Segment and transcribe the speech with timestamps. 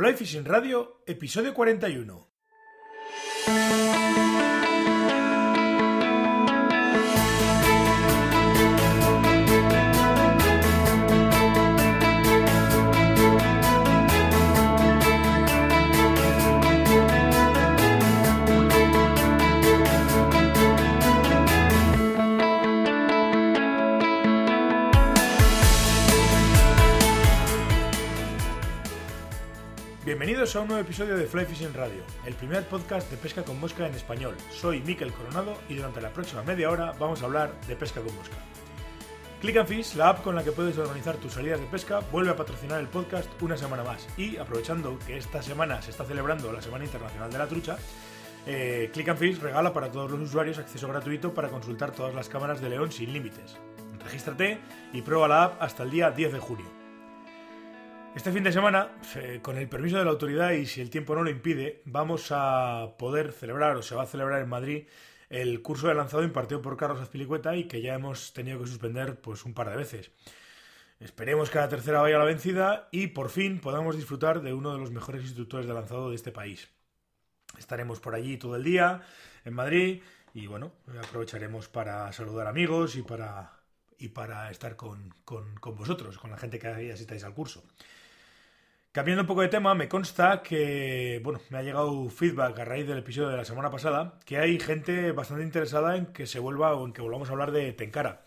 [0.00, 2.30] Fly Fishing Radio, episodio 41.
[30.20, 33.58] Bienvenidos a un nuevo episodio de Fly Fishing Radio, el primer podcast de pesca con
[33.58, 34.36] mosca en español.
[34.50, 38.14] Soy Miquel Coronado y durante la próxima media hora vamos a hablar de pesca con
[38.14, 38.36] mosca.
[39.40, 42.32] Click and Fish, la app con la que puedes organizar tus salidas de pesca, vuelve
[42.32, 44.06] a patrocinar el podcast una semana más.
[44.18, 47.78] Y aprovechando que esta semana se está celebrando la Semana Internacional de la Trucha,
[48.44, 52.28] eh, Click and Fish regala para todos los usuarios acceso gratuito para consultar todas las
[52.28, 53.56] cámaras de León sin límites.
[54.04, 54.60] Regístrate
[54.92, 56.79] y prueba la app hasta el día 10 de junio.
[58.16, 61.14] Este fin de semana, eh, con el permiso de la autoridad y si el tiempo
[61.14, 64.88] no lo impide, vamos a poder celebrar o se va a celebrar en Madrid
[65.28, 69.20] el curso de lanzado impartido por Carlos Azpilicueta y que ya hemos tenido que suspender
[69.20, 70.10] pues un par de veces.
[70.98, 74.72] Esperemos que la tercera vaya a la vencida y por fin podamos disfrutar de uno
[74.72, 76.68] de los mejores instructores de lanzado de este país.
[77.58, 79.02] Estaremos por allí todo el día,
[79.44, 80.02] en Madrid,
[80.34, 83.52] y bueno, aprovecharemos para saludar amigos y para,
[83.98, 87.62] y para estar con, con, con vosotros, con la gente que asistáis al curso.
[88.92, 92.88] Cambiando un poco de tema, me consta que, bueno, me ha llegado feedback a raíz
[92.88, 96.74] del episodio de la semana pasada, que hay gente bastante interesada en que se vuelva
[96.74, 98.24] o en que volvamos a hablar de Tenkara.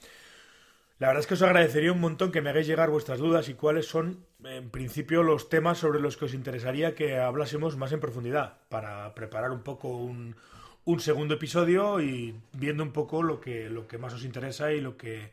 [1.00, 3.56] La verdad es que os agradecería un montón que me hagáis llegar vuestras dudas y
[3.56, 8.00] cuáles son, en principio, los temas sobre los que os interesaría que hablásemos más en
[8.00, 10.38] profundidad, para preparar un poco un,
[10.86, 14.80] un segundo episodio y viendo un poco lo que, lo que más os interesa y
[14.80, 15.32] lo que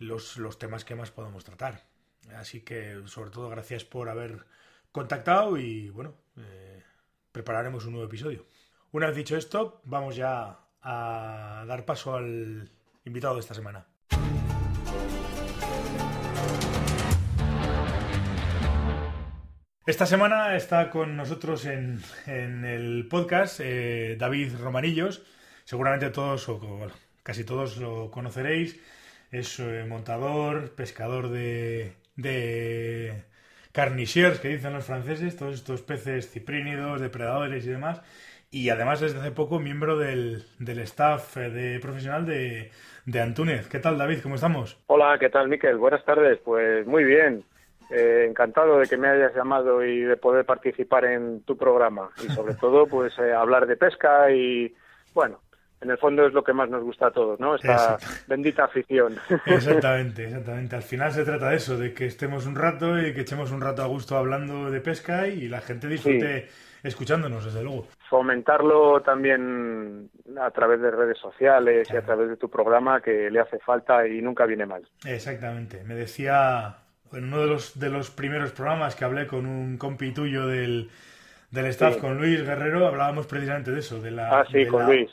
[0.00, 1.87] los, los temas que más podemos tratar.
[2.36, 4.44] Así que, sobre todo, gracias por haber
[4.92, 6.82] contactado y, bueno, eh,
[7.32, 8.46] prepararemos un nuevo episodio.
[8.92, 12.70] Una vez dicho esto, vamos ya a dar paso al
[13.04, 13.86] invitado de esta semana.
[19.88, 25.22] Esta semana está con nosotros en, el podcast eh, David Romanillos.
[25.64, 26.60] Seguramente todos, o
[27.22, 28.78] casi todos lo conoceréis.
[29.30, 33.24] Es eh, montador, pescador de, de
[33.72, 38.02] carnichers que dicen los franceses, todos estos peces ciprínidos, depredadores y demás.
[38.50, 42.70] Y además desde hace poco miembro del, del staff eh, de profesional de,
[43.06, 43.68] de Antúnez.
[43.68, 44.20] ¿Qué tal David?
[44.22, 44.78] ¿Cómo estamos?
[44.86, 45.76] Hola, ¿qué tal Miquel?
[45.76, 46.38] Buenas tardes.
[46.44, 47.44] Pues muy bien.
[47.90, 52.10] Eh, encantado de que me hayas llamado y de poder participar en tu programa.
[52.22, 54.74] Y sobre todo, pues eh, hablar de pesca y,
[55.14, 55.40] bueno,
[55.80, 57.54] en el fondo es lo que más nos gusta a todos, ¿no?
[57.54, 59.16] Esta bendita afición.
[59.46, 60.76] Exactamente, exactamente.
[60.76, 63.60] Al final se trata de eso, de que estemos un rato y que echemos un
[63.60, 66.48] rato a gusto hablando de pesca y la gente disfrute
[66.82, 67.86] escuchándonos, desde luego.
[68.08, 73.40] Fomentarlo también a través de redes sociales y a través de tu programa que le
[73.40, 74.82] hace falta y nunca viene mal.
[75.06, 75.82] Exactamente.
[75.84, 76.76] Me decía
[77.12, 80.90] en uno de los, de los primeros programas que hablé con un compi tuyo del,
[81.50, 82.00] del staff, Sí.
[82.00, 85.10] con Luis Guerrero, hablábamos precisamente de eso, de la, Ah, sí, de con la- Luis.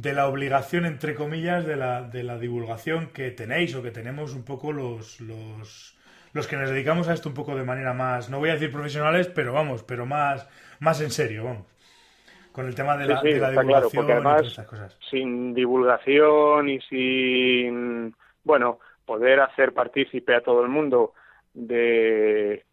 [0.00, 4.32] De la obligación, entre comillas, de la, de la divulgación que tenéis o que tenemos
[4.32, 5.98] un poco los, los,
[6.32, 8.70] los que nos dedicamos a esto un poco de manera más, no voy a decir
[8.70, 10.48] profesionales, pero vamos, pero más,
[10.78, 11.66] más en serio, vamos.
[12.52, 14.96] Con el tema de la, sí, de la claro, divulgación y además todas estas cosas.
[15.10, 21.12] sin divulgación y sin, bueno, poder hacer partícipe a todo el mundo
[21.54, 22.64] de,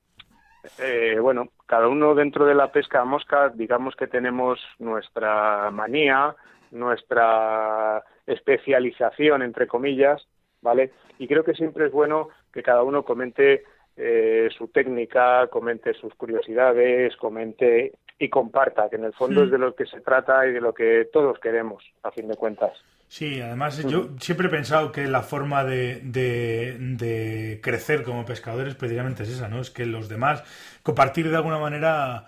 [0.80, 6.36] eh, bueno, cada uno dentro de la pesca a mosca, digamos que tenemos nuestra manía,
[6.76, 10.26] nuestra especialización, entre comillas,
[10.62, 10.92] ¿vale?
[11.20, 13.64] Y creo que siempre es bueno que cada uno comente
[13.98, 19.46] eh, su técnica, comente sus curiosidades, comente y comparta, que en el fondo Mm.
[19.46, 22.36] es de lo que se trata y de lo que todos queremos, a fin de
[22.36, 22.72] cuentas.
[23.08, 28.76] Sí, además yo siempre he pensado que la forma de, de, de crecer como pescadores
[28.76, 29.62] precisamente es esa, ¿no?
[29.62, 30.44] Es que los demás,
[30.84, 32.28] compartir de alguna manera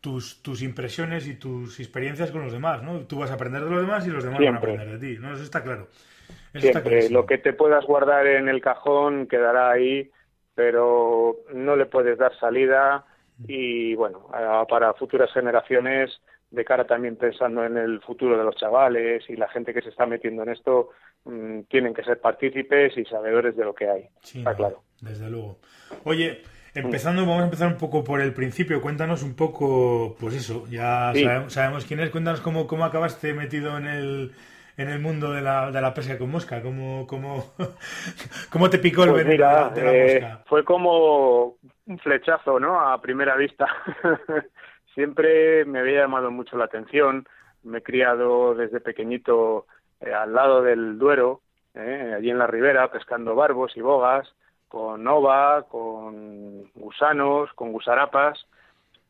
[0.00, 3.00] tus, tus impresiones y tus experiencias con los demás, ¿no?
[3.06, 5.20] Tú vas a aprender de los demás y los demás van a aprender de ti,
[5.20, 5.32] ¿no?
[5.34, 5.88] Eso está claro.
[6.52, 10.10] Eso Siempre lo que te puedas guardar en el cajón quedará ahí,
[10.54, 13.04] pero no le puedes dar salida
[13.46, 14.28] y bueno,
[14.68, 16.20] para futuras generaciones,
[16.50, 19.90] de cara también pensando en el futuro de los chavales y la gente que se
[19.90, 20.90] está metiendo en esto,
[21.24, 24.08] mm, tienen que ser partícipes y sabedores de lo que hay.
[24.22, 24.82] Sí, está no, claro.
[25.00, 25.58] Desde luego.
[26.04, 26.42] Oye,
[26.78, 28.80] empezando, vamos a empezar un poco por el principio.
[28.80, 31.22] Cuéntanos un poco, pues eso, ya Sí.
[31.24, 32.10] sabemos, sabemos quién es.
[32.10, 34.34] Cuéntanos cómo, cómo acabaste metido en el,
[34.76, 36.62] en el mundo de la, de la pesca con mosca?
[36.62, 37.52] ¿Cómo, cómo,
[38.50, 40.44] cómo te picó el Pues veneno mira, de la eh, mosca?
[40.46, 42.80] fue como un flechazo, ¿no?
[42.80, 43.66] A primera vista.
[44.94, 47.26] Siempre me había llamado mucho la atención.
[47.62, 49.66] Me he criado desde pequeñito
[50.00, 51.42] eh, al lado del Duero,
[51.74, 54.28] eh, allí en la ribera, pescando barbos y bogas,
[54.68, 58.46] con ova, con gusanos, con gusarapas.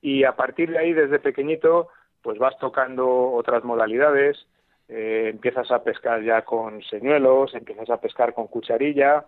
[0.01, 1.89] Y a partir de ahí, desde pequeñito,
[2.23, 4.47] pues vas tocando otras modalidades.
[4.91, 9.27] eh, empiezas a pescar ya con señuelos, empiezas a pescar con cucharilla.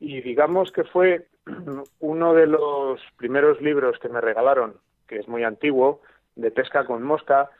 [0.00, 1.26] Y digamos que fue
[2.00, 4.74] uno de los primeros libros que me regalaron,
[5.06, 6.00] que es muy antiguo,
[6.34, 7.50] de pesca con mosca.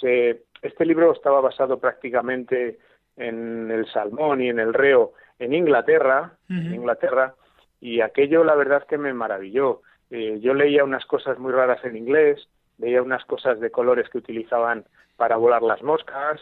[0.00, 2.78] Se, este libro estaba basado prácticamente
[3.16, 6.74] en el salmón y en el reo en Inglaterra, en.
[6.74, 7.34] Inglaterra,
[7.80, 9.82] y aquello la verdad que me maravilló.
[10.10, 12.48] Eh, yo leía unas cosas muy raras en inglés,
[12.78, 14.84] veía unas cosas de colores que utilizaban
[15.16, 16.40] para volar las moscas,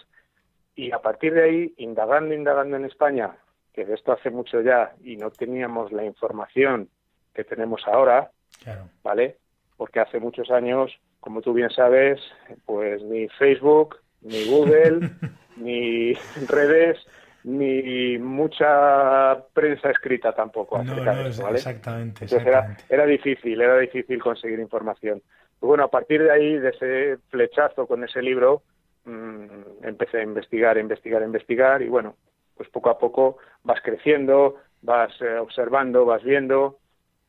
[0.75, 3.37] y a partir de ahí, indagando, indagando en España,
[3.73, 6.89] que de esto hace mucho ya y no teníamos la información
[7.35, 8.31] que tenemos ahora,
[8.63, 8.89] Claro.
[9.03, 9.37] ¿vale?
[9.77, 10.91] Porque hace muchos años,
[11.21, 12.21] como tú bien sabes,
[12.65, 15.11] pues ni Facebook, ni Google,
[15.57, 16.15] ni
[16.49, 16.99] redes,
[17.49, 21.67] ni mucha prensa escrita tampoco No, no, de es- esto, ¿vale?
[21.67, 22.85] exactamente, Entonces era, exactamente.
[22.89, 25.23] era difícil, era difícil conseguir información.
[25.61, 28.65] Bueno, a partir de ahí, de ese flechazo con ese libro,
[29.05, 32.17] mm, empecé a investigar, investigar, investigar y bueno,
[32.57, 36.79] pues poco a poco vas creciendo, vas eh, observando, vas viendo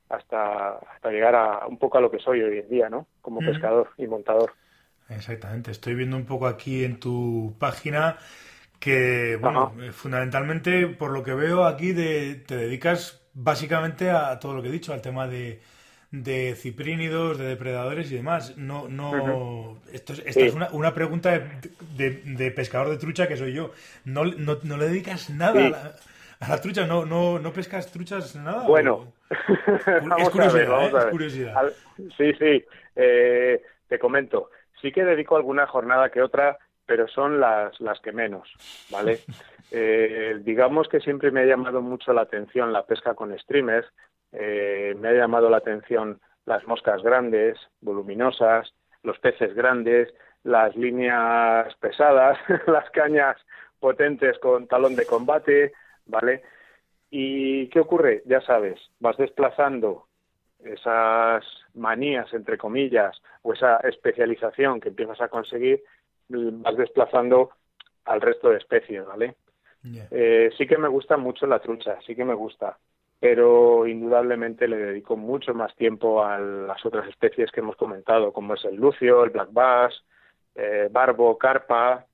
[0.09, 3.07] hasta, hasta llegar a un poco a lo que soy hoy en día, ¿no?
[3.21, 3.43] Como Ujú.
[3.43, 4.53] pescador y montador.
[5.09, 5.71] Exactamente.
[5.71, 8.17] Estoy viendo un poco aquí en tu página
[8.79, 9.85] que, bueno, Ajá.
[9.87, 14.69] eh, fundamentalmente, por lo que veo aquí, de- te dedicas básicamente a todo lo que
[14.69, 15.59] he dicho, al tema de,
[16.11, 18.57] de ciprínidos, de depredadores y demás.
[18.57, 19.79] No, no, Ujú.
[19.93, 20.45] esto es, esta Sí.
[20.47, 21.45] es una, una pregunta de,
[21.95, 23.71] de- de pescador de trucha que soy yo.
[24.05, 25.67] ¿No, no, no le dedicas nada Sí.
[25.67, 25.95] a, la,
[26.39, 26.87] a la trucha?
[26.87, 28.63] ¿No, no, ¿No pescas truchas nada?
[28.63, 29.13] Bueno, ¿O-
[30.07, 30.97] vamos a curiosidad, ver, ¿eh?
[30.99, 31.57] Es curiosidad.
[31.57, 31.73] Al-
[32.17, 32.65] Sí, sí,
[32.95, 34.49] eh, te comento.
[34.81, 36.57] Sí que dedico alguna jornada que otra,
[36.89, 38.51] pero son las, las que menos,
[38.89, 39.19] ¿vale?
[39.71, 43.87] Eh, digamos que siempre me ha llamado mucho la atención la pesca con streamers,
[44.31, 50.11] eh, me ha llamado la atención las moscas grandes, voluminosas, los peces grandes,
[50.43, 53.37] las líneas pesadas, las cañas
[53.79, 55.73] potentes con talón de combate,
[56.07, 56.41] ¿vale?
[57.11, 58.23] ¿Y qué ocurre?
[58.25, 60.07] Ya sabes, vas desplazando
[60.63, 61.45] esas
[61.75, 65.83] manías, entre comillas, o esa especialización que empiezas a conseguir,
[66.29, 67.51] vas desplazando
[68.05, 69.35] al resto de especies, ¿vale?
[70.11, 72.77] Eh, sí que me gusta mucho la trucha, sí que me gusta,
[73.19, 78.53] pero indudablemente le dedico mucho más tiempo a las otras especies que hemos comentado, como
[78.53, 80.03] es el lucio, el black bass,
[80.55, 82.05] eh, barbo, carpa.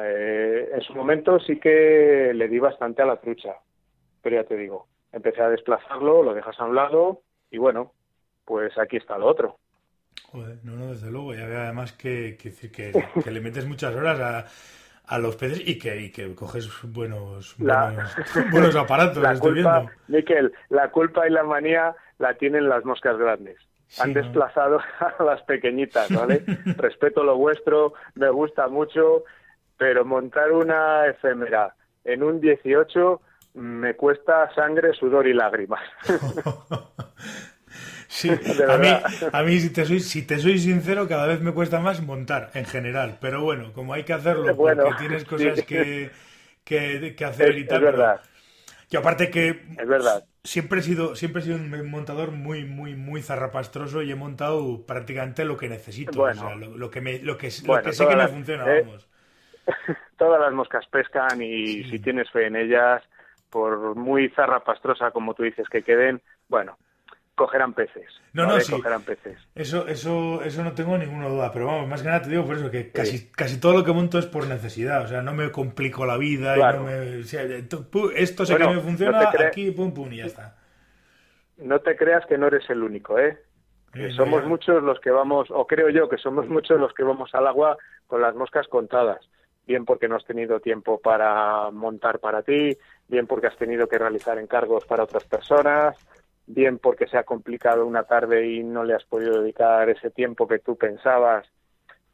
[0.00, 3.56] Eh, en su momento sí que le di bastante a la trucha,
[4.22, 7.92] pero ya te digo, empecé a desplazarlo, lo dejas a un lado y bueno,
[8.44, 9.58] pues aquí está lo otro.
[10.32, 11.34] Joder, no, no, desde luego.
[11.34, 14.46] Ya veo además que, que, que, que le metes muchas horas a,
[15.14, 18.16] a los peces y que, y que coges buenos, La- buenos,
[18.48, 19.92] buenos aparatos, La estoy culpa, viendo.
[20.08, 23.58] Miquel, la culpa y la manía la tienen las moscas grandes.
[23.88, 24.42] Sí, Han ¿no?
[24.42, 24.80] desplazado
[25.18, 26.44] a las pequeñitas, ¿vale?
[26.76, 29.24] Respeto lo vuestro, me gusta mucho,
[29.76, 31.74] pero montar una efémera
[32.04, 33.20] en un 18
[33.54, 35.82] me cuesta sangre, sudor y lágrimas.
[38.14, 38.88] Sí, a mí,
[39.32, 42.50] a mí si, te soy, si te soy sincero, cada vez me cuesta más montar,
[42.54, 43.18] en general.
[43.20, 45.64] Pero bueno, como hay que hacerlo porque tienes cosas sí.
[45.64, 46.12] que,
[46.64, 47.88] que, que hacer Es, y es tal.
[47.90, 48.22] pero- verdad,
[48.90, 50.24] Y aparte que es verdad.
[50.44, 54.86] siempre he sido siempre he sido un montador muy muy muy zarrapastroso y he montado
[54.86, 56.32] prácticamente lo que necesito Bueno.
[56.32, 58.82] o sea, lo, lo que me lo que, lo que sé que me funciona eh,
[58.82, 59.08] vamos
[60.16, 61.84] Todas las moscas pescan y Sí.
[61.84, 63.02] si tienes fe en ellas,
[63.50, 66.78] por muy zarrapastrosa como tú dices que queden, bueno,
[67.44, 68.06] cogerán peces.
[68.32, 68.72] No, no, sí.
[68.72, 69.36] Cogerán peces.
[69.54, 72.56] eso eso eso no tengo ninguna duda pero vamos más que nada te digo por
[72.56, 75.50] eso que casi casi todo lo que monto es por necesidad o sea no me
[75.50, 79.30] complico la vida y no me o sea, esto sé Bueno, que me funciona no
[79.30, 80.56] te cre- aquí pum pum y ya está
[81.58, 83.38] No te creas que no eres el único, ¿eh?
[83.92, 87.04] Que Sí, somos muchos los que vamos, o creo yo que somos muchos los que
[87.04, 89.20] vamos al agua con las moscas contadas.
[89.66, 93.98] Bien porque no has tenido tiempo para montar para ti, bien porque has tenido que
[93.98, 95.94] realizar encargos para otras personas,
[96.46, 100.46] bien porque se ha complicado una tarde y no le has podido dedicar ese tiempo
[100.48, 101.46] que tú pensabas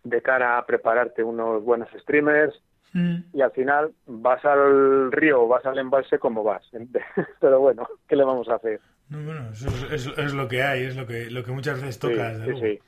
[0.04, 2.54] de cara a prepararte unos buenos streamers
[2.94, 3.16] Mm.
[3.34, 6.64] y al final vas al río o vas al embalse como vas.
[7.40, 8.80] Pero bueno, ¿qué le vamos a hacer?
[9.10, 11.76] No, bueno, eso es, es- es lo que hay, es lo que, lo que muchas
[11.82, 12.78] veces Sí, toca, desde sí, sí.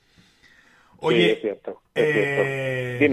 [1.00, 1.82] Oye, Sí, es cierto.
[1.94, 3.04] es eh, cierto.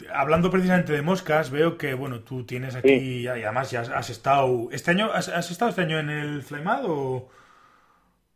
[0.00, 0.10] Dime.
[0.12, 2.92] hablando precisamente de moscas, veo que, bueno, tú tienes aquí,
[3.22, 7.28] y además ya has estado, ¿este año, has, estado este año en el Flaimad o...?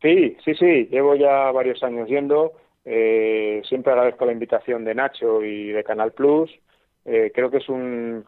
[0.01, 2.53] Sí, sí, sí, llevo ya varios años yendo,
[2.85, 6.51] eh, siempre agradezco la invitación de Nacho y de Canal Plus,
[7.05, 8.25] eh, creo que es un,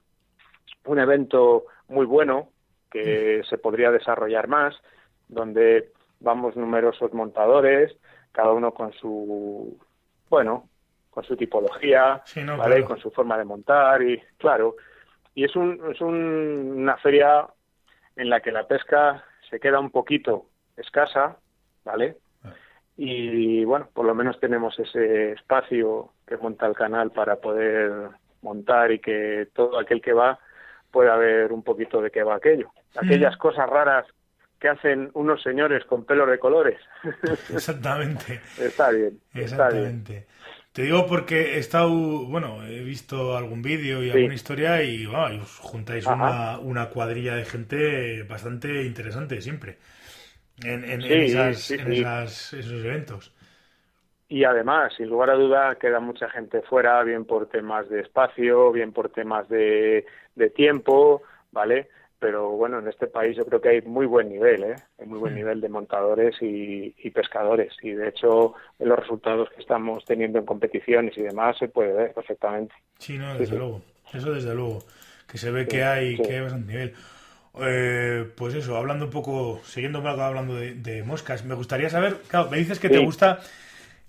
[0.84, 2.48] un evento muy bueno,
[2.90, 4.74] que se podría desarrollar más,
[5.28, 7.96] donde vamos numerosos montadores,
[8.32, 9.78] cada uno con su,
[10.28, 10.68] bueno,
[11.10, 12.22] con su tipología,
[12.56, 12.84] ¿vale?
[12.84, 14.76] Con su forma de montar y, claro,
[15.34, 17.46] y es, un, es una feria
[18.16, 21.36] en la que la pesca se queda un poquito escasa,
[21.84, 22.16] ¿vale?
[22.44, 22.52] Ah.
[22.96, 28.10] Y bueno, por lo menos tenemos ese espacio que monta el canal para poder
[28.42, 30.38] montar y que todo aquel que va
[30.90, 32.70] pueda ver un poquito de qué va aquello.
[32.96, 34.06] Aquellas cosas raras
[34.60, 36.78] que hacen unos señores con pelos de colores.
[37.52, 38.40] Exactamente.
[38.58, 39.18] está bien.
[39.34, 40.26] Exactamente.
[40.72, 45.58] Te digo porque he estado, bueno, he visto algún vídeo y alguna historia y, os
[45.58, 49.76] juntáis una, una, cuadrilla de gente bastante interesante siempre
[50.62, 53.32] en, en, esos eventos.
[54.28, 58.72] Y además, sin lugar a duda, queda mucha gente fuera, bien por temas de espacio,
[58.72, 61.88] bien por temas de, de tiempo, ¿vale?
[62.22, 64.76] pero bueno, en este país yo creo que hay muy buen nivel, ¿eh?
[65.00, 67.72] Hay muy buen nivel de montadores y, pescadores.
[67.82, 71.92] Y de hecho, en los resultados que estamos teniendo en competiciones y demás se puede
[71.92, 72.72] ver perfectamente.
[72.98, 73.82] Sí, no, desde luego.
[74.14, 74.78] Eso desde luego.
[75.28, 76.94] Que se ve que hay, que hay bastante nivel.
[77.60, 82.56] Eh, pues eso, hablando un poco, siguiendo hablando de, moscas, me gustaría saber, claro, me
[82.56, 83.40] dices que te gusta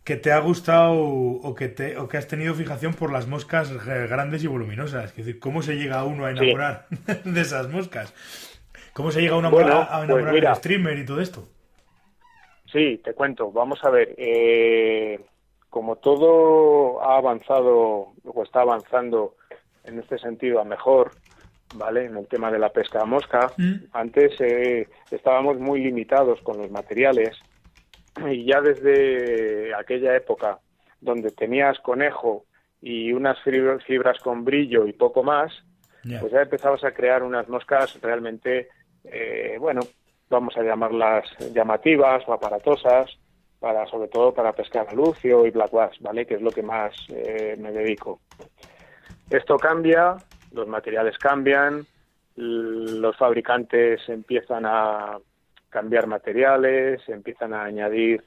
[0.03, 3.73] que te ha gustado o que, te, o que has tenido fijación por las moscas
[3.85, 5.11] grandes y voluminosas.
[5.11, 6.87] Es decir, ¿cómo se llega uno a enamorar
[7.23, 8.13] de esas moscas?
[8.93, 11.47] ¿Cómo se llega uno a, pues enamorar del streamer y todo esto?
[12.71, 13.51] Sí, te cuento.
[13.51, 14.13] Vamos a ver.
[14.17, 15.19] Eh,
[15.69, 19.35] como todo ha avanzado o está avanzando
[19.85, 21.11] en este sentido a mejor,
[21.73, 22.05] ¿vale?
[22.05, 23.85] En el tema de la pesca a mosca, mm.
[23.93, 27.37] antes eh, estábamos muy limitados con los materiales
[28.29, 30.59] y ya desde aquella época
[31.01, 32.45] donde tenías conejo
[32.81, 35.51] y unas fibras con brillo y poco más,
[36.19, 38.67] pues ya empezabas a crear unas moscas realmente,
[39.05, 39.81] eh, bueno,
[40.29, 43.17] vamos a llamarlas llamativas o aparatosas,
[43.63, 46.25] para sobre todo para pescar a lucio y black bass, ¿vale?
[46.25, 48.19] Que es lo que más eh, me dedico.
[49.29, 50.17] Esto cambia,
[50.53, 51.85] los materiales cambian,
[52.35, 55.17] los fabricantes empiezan a
[55.69, 58.23] cambiar materiales, empiezan a añadir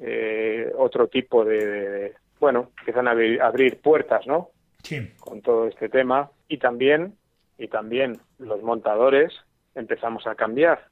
[0.00, 4.50] eh, otro tipo de, bueno, empiezan a abrir, puertas, ¿no?
[4.82, 5.12] Sí.
[5.18, 7.14] Con todo este tema y también
[7.56, 9.32] y también los montadores
[9.74, 10.86] empezamos a cambiar,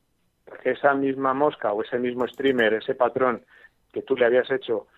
[0.45, 3.45] porque esa misma mosca o ese mismo streamer, ese patrón
[3.93, 4.89] que tú le habías hecho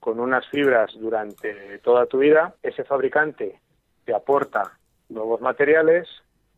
[0.00, 3.60] con unas fibras durante toda tu vida, ese fabricante
[4.04, 4.77] te aporta
[5.08, 6.08] nuevos materiales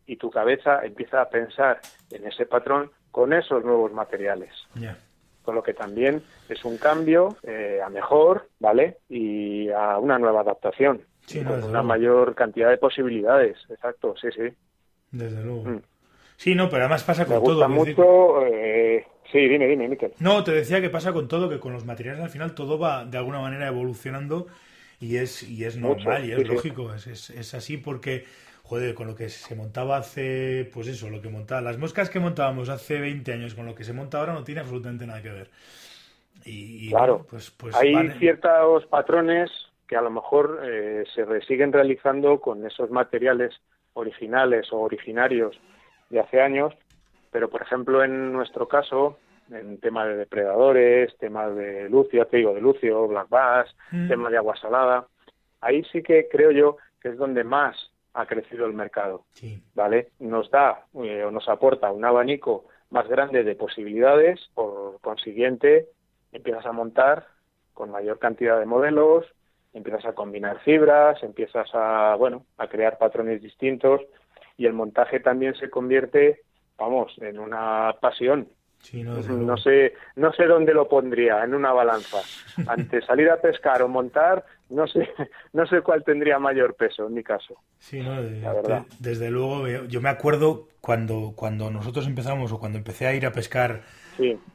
[0.07, 1.81] y tu cabeza empieza a pensar
[2.11, 4.51] en ese patrón con esos nuevos materiales.
[5.43, 8.99] Con lo que también es un cambio eh, a mejor, ¿vale?
[9.09, 11.03] Y a una nueva adaptación.
[11.47, 14.55] con una mayor cantidad de posibilidades, exacto, sí, sí.
[15.11, 15.63] Desde luego.
[15.65, 15.83] Mm.
[16.37, 17.69] Sí, no, pero además pasa con Me gusta todo.
[17.69, 18.47] mucho.
[18.47, 19.07] Eh...
[19.31, 20.13] Sí, dime, dime, Miquel.
[20.19, 23.05] No, te decía que pasa con todo, que con los materiales al final todo va
[23.05, 24.49] de alguna manera evolucionando
[25.01, 26.95] y es, y es normal y es lógico.
[26.95, 28.25] Es, es, es, así porque
[28.71, 32.21] joder, con lo que se montaba hace, pues eso, lo que montaba, las moscas que
[32.21, 35.31] montábamos hace 20 años con lo que se monta ahora no tiene absolutamente nada que
[35.31, 35.51] ver.
[36.45, 39.51] Y, claro, pues, pues hay ciertos patrones
[39.89, 43.61] que a lo mejor eh, se siguen realizando con esos materiales
[43.95, 45.61] originales o originarios
[46.09, 46.73] de hace años,
[47.33, 49.19] pero por ejemplo en nuestro caso,
[49.51, 54.09] en tema de depredadores, tema de lucio, te digo de lucio, black bass, mm.
[54.09, 55.07] tema de agua salada,
[55.61, 57.77] ahí sí que creo yo que es donde más
[58.15, 59.25] ha crecido el mercado,
[59.75, 60.11] ¿vale?
[60.19, 65.89] Nos da eh, o nos aporta un abanico más grande de posibilidades, por consiguiente
[66.33, 67.27] empiezas a montar
[67.73, 69.27] con mayor cantidad de modelos,
[69.73, 74.01] empiezas a combinar fibras, empiezas a, bueno, a crear patrones distintos
[74.57, 76.43] y el montaje también se convierte,
[76.77, 78.49] vamos, en una pasión,
[78.93, 82.19] no, sé, no sé dónde lo pondría en una balanza.
[82.67, 85.09] Ante salir a pescar o montar, no sé,
[85.53, 87.57] no sé cuál tendría mayor peso en mi caso.
[87.79, 88.21] Sí, no,
[88.99, 93.33] desde luego, yo me acuerdo cuando, cuando nosotros empezamos o cuando empecé a ir a
[93.33, 93.83] pescar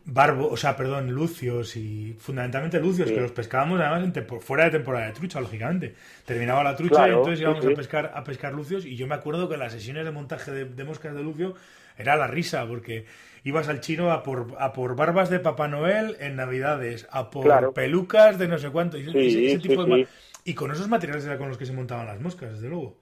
[0.05, 5.07] barbo, o sea, perdón, lucios y fundamentalmente lucios, que los pescábamos además fuera de temporada
[5.07, 5.95] de trucha, lógicamente.
[6.25, 9.49] Terminaba la trucha y entonces íbamos a pescar a pescar lucios y yo me acuerdo
[9.49, 11.55] que las sesiones de montaje de moscas de lucio
[11.97, 13.05] era la risa porque
[13.45, 17.73] ibas al chino a por, a por barbas de Papá Noel en Navidades, a por
[17.73, 18.97] pelucas de no sé cuánto.
[18.97, 20.07] Y, ese, tipo de
[20.43, 22.95] y con esos materiales era con los que se montaban las moscas, desde luego.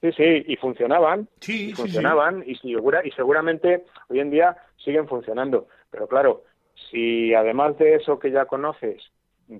[0.00, 1.28] Sí, sí, y funcionaban.
[1.40, 5.68] Sí, y sí, funcionaban Y, segura, y seguramente hoy en día siguen funcionando.
[5.92, 6.42] Pero claro,
[6.90, 9.00] si además de eso que ya conoces,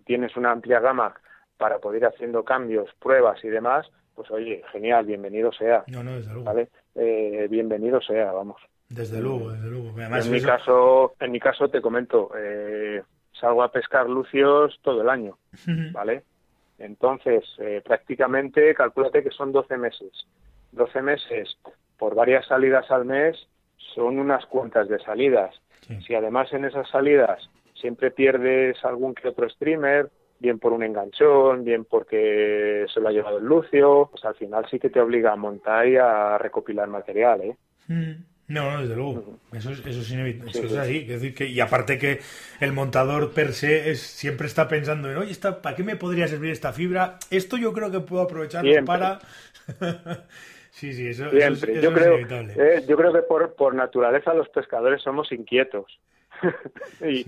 [0.04, 1.14] tienes una amplia gama
[1.59, 5.85] para poder ir haciendo cambios, pruebas y demás, pues oye, genial, bienvenido sea.
[5.87, 6.44] No, no, desde luego.
[6.44, 6.68] ¿vale?
[6.97, 8.61] Eh, bienvenido sea, vamos.
[8.92, 9.99] Desde luego, desde luego.
[9.99, 15.08] en mi caso, en mi caso te comento, eh, salgo a pescar lucios todo el
[15.08, 15.38] año,
[15.92, 16.25] ¿vale?
[16.78, 20.11] Entonces, eh, prácticamente, calculate que son 12 meses.
[20.72, 21.56] 12 meses
[21.96, 23.37] por varias salidas al mes
[23.94, 25.54] son unas cuantas de salidas.
[26.06, 31.64] Si además en esas salidas siempre pierdes algún que otro streamer, bien por un enganchón,
[31.64, 35.32] bien porque se lo ha llevado el lucio, pues al final sí que te obliga
[35.32, 37.56] a montar y a recopilar material, ¿eh?
[38.52, 39.38] No, no, desde luego.
[39.50, 40.50] Eso es, eso es inevitable.
[40.50, 41.04] eso es así.
[41.04, 42.21] decir que, y aparte que
[42.61, 46.50] el montador per se es, siempre está pensando en, oye, ¿para qué me podría servir
[46.50, 47.18] esta fibra?
[47.30, 49.21] Esto yo creo que puedo aprovecharlo para...
[50.71, 51.80] sí, sí, eso, siempre.
[51.80, 55.99] yo creo, eh, yo creo que por, por naturaleza los pescadores somos inquietos.
[57.00, 57.25] y,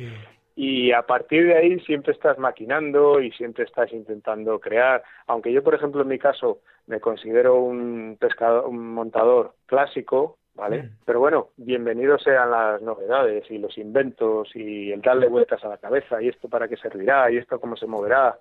[0.57, 5.03] y a partir de ahí siempre estás maquinando y siempre estás intentando crear.
[5.27, 10.83] Aunque yo, por ejemplo, en mi caso me considero un pescador, un montador clásico, ¿vale?
[10.83, 10.91] Mm.
[11.05, 15.79] Pero bueno, bienvenidos sean las novedades y los inventos y el darle vueltas a la
[15.79, 18.39] cabeza y esto para qué servirá y esto cómo se moverá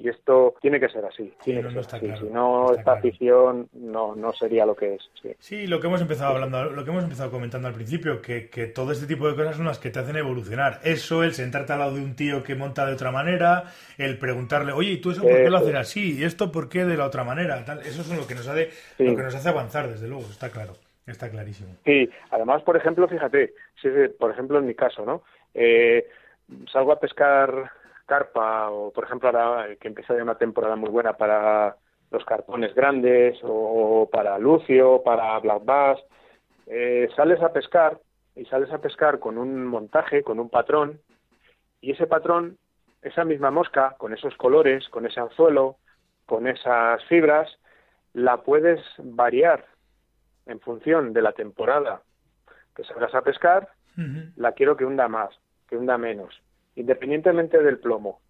[0.00, 1.34] y esto tiene que ser así.
[1.44, 5.36] si no, esta afición no, no sería lo que es.
[5.40, 5.66] Sí.
[5.66, 8.92] lo que hemos empezado hablando, lo que hemos empezado comentando al principio, que, que, todo
[8.92, 10.78] este tipo de cosas son las que te hacen evolucionar.
[10.84, 13.64] Eso, el sentarte al lado de un tío que monta de otra manera,
[13.98, 16.16] el preguntarle, oye, ¿y tú eso por qué lo haces así?
[16.16, 17.64] ¿Y esto por qué de la otra manera?
[17.64, 20.50] Tal, eso es lo que nos hace, lo que nos hace avanzar, desde luego, está
[20.50, 20.74] claro.
[21.08, 21.74] Está clarísimo.
[21.84, 23.88] Sí, además, por ejemplo, fíjate, si,
[24.18, 25.22] por ejemplo, en mi caso, ¿no?
[25.54, 26.06] Eh,
[26.70, 27.70] salgo a pescar
[28.04, 31.76] carpa o, por ejemplo, ahora que empieza ya una temporada muy buena para
[32.10, 35.98] los cartones grandes o para lucio, para black bass,
[36.66, 37.98] eh, sales a pescar
[38.34, 41.00] y sales a pescar con un montaje, con un patrón
[41.80, 42.58] y ese patrón,
[43.02, 45.76] esa misma mosca, con esos colores, con ese anzuelo,
[46.26, 47.48] con esas fibras,
[48.12, 49.64] la puedes variar
[50.48, 52.02] en función de la temporada
[52.74, 53.68] que salgas a pescar,
[54.36, 55.30] la quiero que hunda más,
[55.68, 56.40] que hunda menos,
[56.76, 58.20] independientemente del plomo.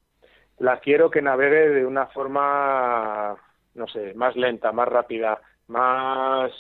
[0.59, 3.37] La quiero que navegue de una forma,
[3.75, 6.51] no sé, más lenta, más rápida, más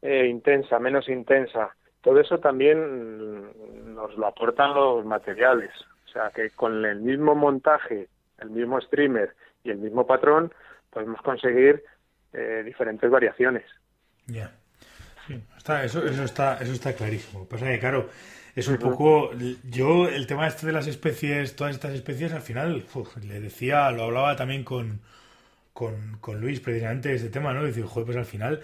[0.00, 1.74] eh, intensa, menos intensa.
[2.00, 5.72] Todo eso también nos lo aportan los materiales.
[6.06, 10.52] O sea, que con el mismo montaje, el mismo streamer y el mismo patrón,
[10.90, 11.82] podemos conseguir
[12.32, 13.64] eh, diferentes variaciones.
[14.26, 14.52] Ya.
[15.26, 17.46] Sí, está, eso, eso, está, eso está clarísimo.
[17.46, 18.08] Pasa que, claro,
[18.56, 19.30] es un poco.
[19.64, 22.84] Yo, el tema este de las especies, todas estas especies, al final,
[23.22, 25.00] le decía, lo hablaba también con,
[25.72, 27.64] con, con Luis, precisamente, este tema, ¿no?
[27.64, 28.60] Decir, joder, pues al final,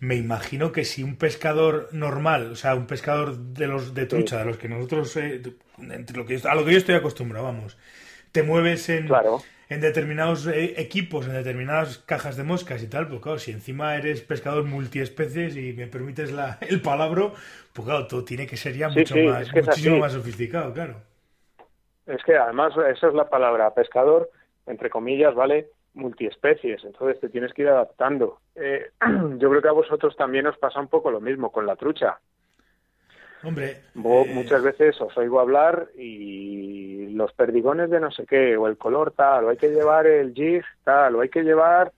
[0.00, 4.38] me imagino que si un pescador normal, o sea, un pescador de los de trucha,
[4.38, 5.42] de los que nosotros, eh,
[5.78, 7.76] entre lo que, a lo que yo estoy acostumbrado, vamos,
[8.32, 9.06] te mueves en.
[9.06, 9.40] Claro
[9.72, 13.96] en determinados eh, equipos, en determinadas cajas de moscas y tal, pues claro, si encima
[13.96, 17.32] eres pescador multiespecies y me permites la, el palabro,
[17.72, 20.96] pues claro, todo tiene que ser ya mucho más, muchísimo más sofisticado, claro.
[22.06, 24.28] Es que además esa es la palabra, pescador,
[24.66, 25.68] entre comillas, ¿vale?
[25.94, 28.40] Multiespecies, entonces te tienes que ir adaptando.
[28.56, 28.90] Eh,
[29.38, 32.18] yo creo que a vosotros también os pasa un poco lo mismo con la trucha.
[33.44, 33.70] Hombre.
[33.70, 38.76] Eh, muchas veces os oigo hablar y los perdigones de no sé qué, o el
[38.76, 41.92] color tal, o hay que llevar el jig tal, o hay que llevar.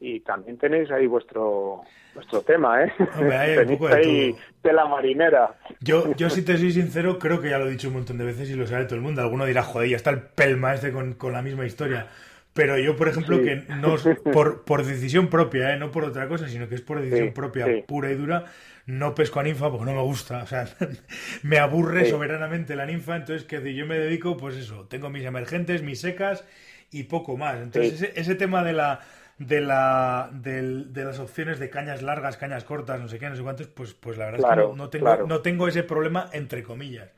[0.00, 1.82] Y también tenéis ahí vuestro
[2.14, 2.92] vuestro tema, ¿eh?
[3.16, 5.54] Hombre, hay tenéis poco de ahí de la marinera.
[5.80, 8.24] Yo, yo, si te soy sincero, creo que ya lo he dicho un montón de
[8.24, 9.22] veces y lo sabe todo el mundo.
[9.22, 12.08] Alguno dirá, joder, ya está el pelma este con, con la misma historia.
[12.52, 13.94] Pero yo, por ejemplo, que no
[14.32, 15.78] por, por decisión propia, ¿eh?
[15.78, 18.46] no por otra cosa, sino que es por decisión propia, pura y dura,
[18.88, 20.42] no pesco a ninfa porque no me gusta.
[20.42, 20.66] O sea,
[21.42, 23.16] me aburre soberanamente la ninfa.
[23.16, 26.44] Entonces, que yo me dedico, pues eso, tengo mis emergentes, mis secas
[26.90, 27.56] y poco más.
[27.60, 29.00] Entonces, ese, tema de la
[29.36, 33.42] de la de, las opciones de cañas largas, cañas cortas, no sé qué, no sé
[33.42, 37.12] cuántos, pues, pues la verdad es que no, tengo, no tengo ese problema entre comillas.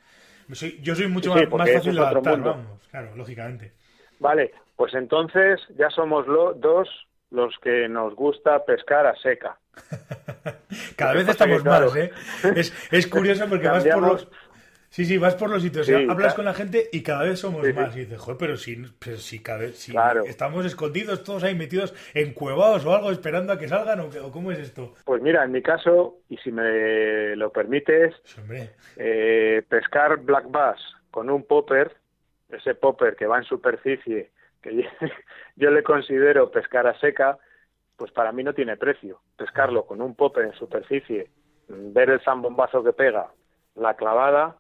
[0.83, 3.73] yo soy mucho más, fácil de adaptar, vamos, claro, lógicamente.
[4.19, 6.89] Vale, pues entonces ya somos los dos
[7.31, 9.57] los que nos gusta pescar a seca.
[11.01, 12.11] Cada vez estamos más, ¿eh?
[12.91, 14.29] Es, curioso porque vas por los...
[14.91, 17.97] Sí, sí, vas por los sitios, hablas con la gente y cada vez somos más.
[17.97, 19.95] Y dices, joder, pero si, pero si, cada vez, si
[20.27, 24.51] estamos escondidos todos ahí metidos en cuevados o algo esperando a que salgan, o, cómo
[24.51, 24.95] es esto.
[25.05, 28.17] Pues mira, en mi caso, y si me lo permites,
[28.97, 30.81] eh, pescar black bass
[31.13, 31.93] con un popper,
[32.49, 34.31] ese popper que va en superficie
[34.63, 34.89] que
[35.57, 37.39] yo le considero pescar a seca,
[38.01, 39.21] pues para mí no tiene precio.
[39.37, 41.29] Pescarlo con un popper en superficie,
[41.69, 43.29] ver el zambombazo que pega,
[43.75, 44.57] la clavada,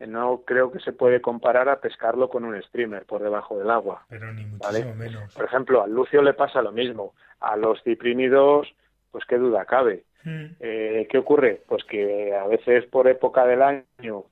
[0.00, 4.04] no creo que se puede comparar a pescarlo con un streamer por debajo del agua.
[4.10, 5.34] Pero ni muchísimo menos.
[5.34, 7.14] Por ejemplo, al Lucio le pasa lo mismo.
[7.40, 8.68] A los ciprínidos,
[9.10, 10.04] pues qué duda cabe.
[10.22, 10.48] Hmm.
[10.60, 11.62] Eh, ¿Qué ocurre?
[11.66, 14.24] Pues que a veces por época del año,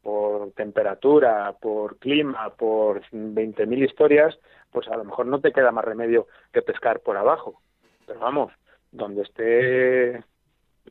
[0.00, 4.38] por temperatura, por clima, por 20.000 historias,
[4.70, 7.60] pues a lo mejor no te queda más remedio que pescar por abajo.
[8.12, 8.52] Pero vamos,
[8.90, 10.22] donde esté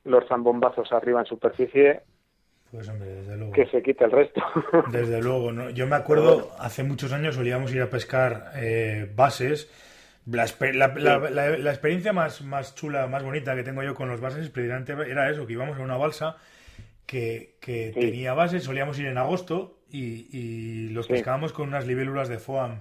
[0.06, 2.02] los zambombazos arriba en superficie,
[2.72, 3.52] Pues hombre, desde luego.
[3.54, 4.42] que se quite el resto.
[4.92, 5.70] Desde luego, ¿no?
[5.70, 9.70] Yo me acuerdo, hace muchos años solíamos ir a pescar eh, bases.
[10.26, 13.94] La, espe- la- la- la- la experiencia más, más chula, más bonita que tengo yo
[13.94, 16.38] con los bases precisamente era eso, que íbamos a una balsa
[17.06, 18.00] que, que Sí.
[18.00, 21.14] tenía bases, solíamos ir en agosto y, y los Sí.
[21.14, 22.80] pescábamos con unas libélulas de foam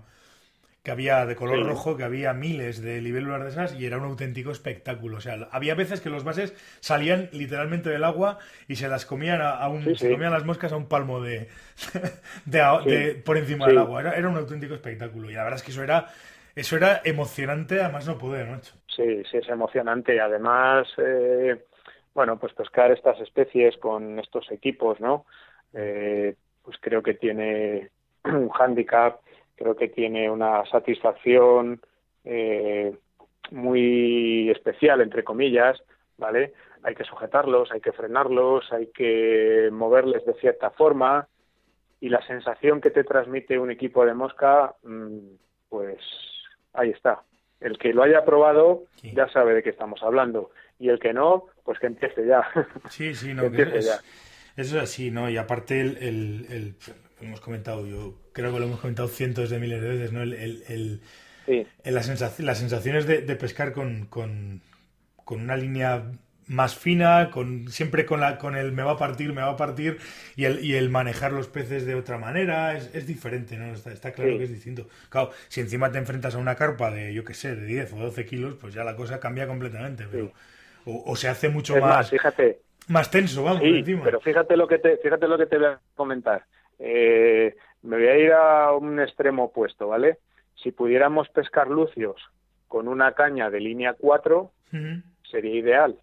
[0.82, 1.64] que había de color Sí.
[1.64, 5.18] rojo, que había miles de libélulas de esas y era un auténtico espectáculo.
[5.18, 8.38] O sea, había veces que los bases salían literalmente del agua
[8.68, 11.20] y se las comían a, a un, Sí, se comían las moscas a un palmo
[11.20, 11.48] de,
[12.46, 14.00] de, por encima del agua.
[14.00, 16.06] Era, era un auténtico espectáculo y la verdad es que eso era
[16.56, 18.74] eso era emocionante, además no poder, macho.
[18.88, 20.14] Sí, sí, es emocionante.
[20.14, 21.64] Y además, eh,
[22.14, 25.26] bueno, pues pescar estas especies con estos equipos, ¿no?
[25.72, 27.90] Eh, pues creo que tiene
[28.24, 29.20] un hándicap,
[29.60, 31.80] creo que tiene una satisfacción
[32.24, 32.96] eh,
[33.50, 35.78] muy especial, entre comillas,
[36.16, 36.54] ¿vale?
[36.82, 41.28] Hay que sujetarlos, hay que frenarlos, hay que moverles de cierta forma
[42.00, 45.18] y la sensación que te transmite un equipo de mosca, mm,
[45.68, 45.98] pues
[46.72, 47.20] ahí está.
[47.60, 49.12] El que lo haya probado Sí.
[49.14, 52.46] ya sabe de qué estamos hablando y el que no, pues que empiece ya.
[52.88, 54.62] Sí, sí, no, Que que empiece es- ya.
[54.62, 55.28] eso es así, ¿no?
[55.28, 56.74] Y aparte el, el- el-
[57.20, 60.22] lo hemos comentado, yo creo que lo hemos comentado cientos de miles de veces, ¿no?
[60.22, 61.00] El, el- el-
[61.46, 64.62] Sí, el- las, sensaci- las sensaciones de, de pescar con, con,
[65.24, 66.04] con una línea
[66.46, 69.56] más fina, con siempre con la con el me va a partir, me va a
[69.56, 69.98] partir
[70.36, 73.72] y el, y el manejar los peces de otra manera es, es diferente, ¿no?
[73.72, 74.38] Está, está claro Sí.
[74.38, 74.88] que es distinto.
[75.10, 77.96] Claro, si encima te enfrentas a una carpa de, yo qué sé, de 10 o
[77.98, 80.32] 12 kilos, pues ya la cosa cambia completamente, pero
[80.86, 84.02] o, o se hace mucho es más, más, fíjate, más tenso, vamos, Sí, encima.
[84.04, 86.44] pero fíjate lo que te, fíjate lo que te voy a comentar.
[86.80, 90.18] Eh, me voy a ir a un extremo opuesto, ¿vale?
[90.54, 92.20] Si pudiéramos pescar lucios
[92.68, 95.02] con una caña de línea 4, Ujú.
[95.30, 95.96] sería ideal.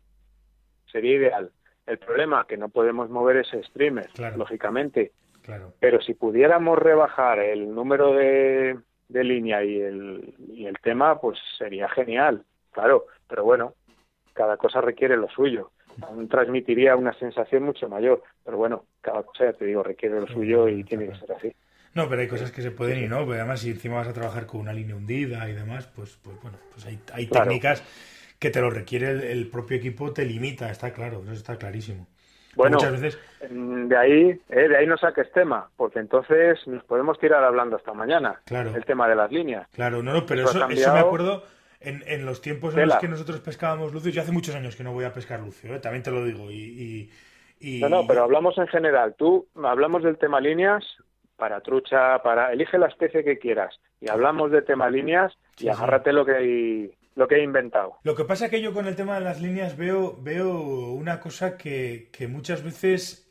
[0.92, 1.52] Sería ideal.
[1.86, 4.38] El problema que no podemos mover ese streamer, Claro.
[4.38, 5.12] lógicamente.
[5.42, 5.74] Claro.
[5.80, 11.40] Pero si pudiéramos rebajar el número de, de línea y el, y el tema, pues
[11.58, 12.44] sería genial.
[12.72, 13.74] Claro, pero bueno,
[14.34, 15.72] cada cosa requiere lo suyo.
[16.02, 18.24] Aún transmitiría una sensación mucho mayor.
[18.44, 21.54] Pero bueno, cada cosa, ya te digo, requiere lo suyo y tiene que ser así.
[21.94, 24.14] No, pero hay cosas que se pueden y no, pero además si encima vas a
[24.14, 27.46] trabajar con una línea hundida y demás, pues, pues bueno, pues hay, hay Claro.
[27.46, 27.84] técnicas
[28.38, 32.08] que te lo requiere el, el propio equipo, te limita, está claro, eso está clarísimo.
[32.56, 33.20] Bueno, Muchas veces,
[33.52, 37.76] Mm, De ahí, eh, de ahí no saques tema, porque entonces nos podemos tirar hablando
[37.76, 38.42] hasta mañana.
[38.46, 38.76] Claro.
[38.76, 39.68] El tema de las líneas.
[39.74, 41.44] claro, no, no, pero Eso me acuerdo
[41.80, 42.96] en, en los tiempos en Tela.
[42.96, 45.76] los que nosotros pescábamos lucios, yo hace muchos años que no voy a pescar lucio,
[45.76, 45.80] ¿eh?
[45.80, 46.56] también te lo digo, y...
[46.56, 49.16] y, y- No, no, pero hablamos en general.
[49.18, 50.84] Tú hablamos del tema líneas
[51.36, 55.64] para trucha, para elige la especie que quieras y hablamos de tema líneas y Sí,
[55.66, 55.70] sí.
[55.70, 57.98] agárrate lo que hay, lo que he inventado.
[58.04, 60.52] Lo que pasa es que yo con el tema de las líneas veo, veo
[60.94, 63.27] una cosa que, que muchas veces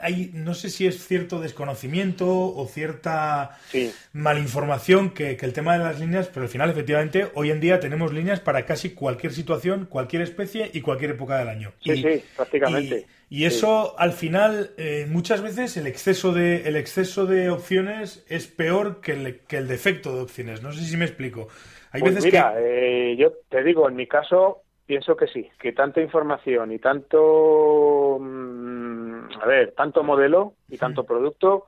[0.00, 5.74] hay, no sé si es cierto desconocimiento o cierta Sí, malinformación que, que el tema
[5.78, 9.32] de las líneas, pero al final efectivamente hoy en día tenemos líneas para casi cualquier
[9.32, 11.72] situación, cualquier especie y cualquier época del año.
[11.80, 13.04] sí, y, sí, prácticamente.
[13.04, 18.24] y- y eso al final eh, muchas veces el exceso de el exceso de opciones
[18.28, 20.62] es peor que el, que el defecto de opciones.
[20.62, 21.48] No sé si me explico.
[21.90, 25.48] Hay Pues veces mira, que eh, yo te digo, en mi caso pienso que sí,
[25.58, 29.05] que tanta información y tanto, mm,
[29.40, 31.66] a ver, tanto modelo y tanto producto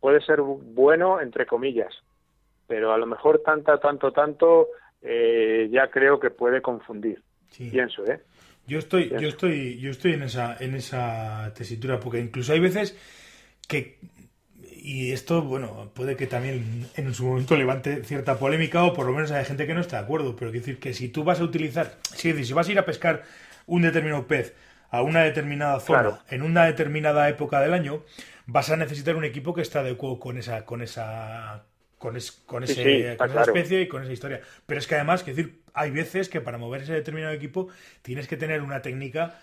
[0.00, 1.94] puede ser bu- bueno entre comillas,
[2.66, 4.68] pero a lo mejor tanta, tanto, tanto
[5.02, 7.22] eh, ya creo que puede confundir.
[7.50, 7.70] Sí.
[7.70, 8.20] Pienso, ¿eh?
[8.66, 9.22] Yo estoy, Pienso.
[9.22, 12.96] yo estoy, yo estoy en esa, en esa tesitura, porque incluso hay veces
[13.68, 13.98] que,
[14.82, 19.12] y esto, bueno, puede que también en su momento levante cierta polémica, o por lo
[19.12, 21.40] menos hay gente que no está de acuerdo, pero quiero decir que si tú vas
[21.40, 23.22] a utilizar, si, si vas a ir a pescar
[23.66, 24.54] un determinado pez
[24.96, 26.18] a una determinada zona, Claro.
[26.30, 28.02] en una determinada época del año,
[28.46, 31.64] vas a necesitar un equipo que esté adecuado con esa, con esa,
[31.98, 33.52] con, es- con ese, sí, está con esa claro.
[33.54, 34.40] especie y con esa historia.
[34.66, 37.68] Pero es que además, que decir, hay veces que para mover ese determinado equipo
[38.02, 39.38] tienes que tener una técnica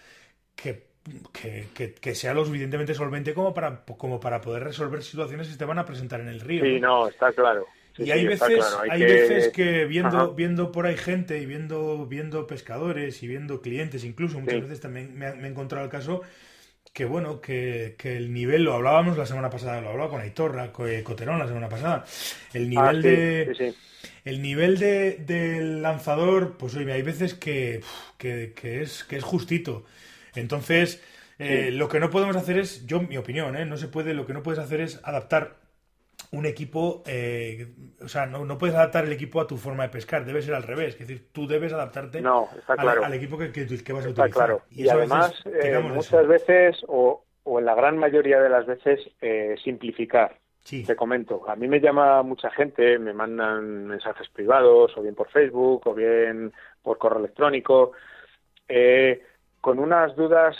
[0.55, 0.87] que,
[1.33, 5.57] que, que- que sea lo suficientemente solvente como para, como para poder resolver situaciones que
[5.57, 6.63] te van a presentar en el río.
[6.63, 7.65] Sí, no, está claro.
[7.97, 9.05] Y hay veces, hay, que...
[9.05, 14.39] veces que viendo, viendo por ahí gente y viendo, viendo pescadores y viendo clientes, incluso
[14.39, 16.21] muchas veces también me, he encontrado el caso
[16.91, 20.71] que bueno, que, que, el nivel, lo hablábamos la semana pasada, lo hablaba con Aitorra,
[20.71, 22.05] con eh, Coterón la semana pasada,
[22.53, 23.73] el nivel ah, de
[24.25, 27.81] el nivel de, del lanzador, pues oye, hay veces que,
[28.17, 29.85] que, es, que es justito.
[30.35, 31.01] Entonces,
[31.39, 33.65] eh, lo que no podemos hacer es, yo, mi opinión, ¿eh?
[33.65, 35.57] no se puede, lo que no puedes hacer es adaptar
[36.33, 37.67] un equipo, eh,
[38.01, 40.55] o sea, no, no, puedes adaptar el equipo a tu forma de pescar, debe ser
[40.55, 44.31] al revés, es decir, tú debes adaptarte al, equipo que, que, vas a utilizar.
[44.31, 44.61] Claro.
[44.71, 49.55] Y, además, eh, muchas veces, o, o, en la gran mayoría de las veces, eh,
[49.63, 50.37] simplificar.
[50.63, 55.29] Te comento, a mí me llama mucha gente, me mandan mensajes privados, o bien por
[55.29, 57.91] Facebook, o bien por correo electrónico,
[59.59, 60.55] con unas dudas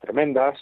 [0.00, 0.58] tremendas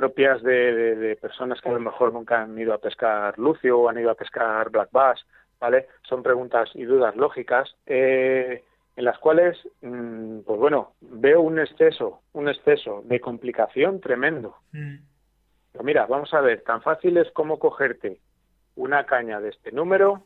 [0.00, 3.98] propias de, personas que a lo mejor nunca han ido a pescar lucio o han
[3.98, 5.26] ido a pescar black bass,
[5.60, 5.88] ¿vale?
[6.08, 8.64] Son preguntas y dudas lógicas eh,
[8.96, 14.56] en las cuales, mm, pues bueno, veo un exceso, un exceso de complicación tremendo.
[14.72, 14.96] Mm.
[15.72, 18.20] Pero mira, vamos a ver, tan fácil es como cogerte
[18.76, 20.22] una caña de este número,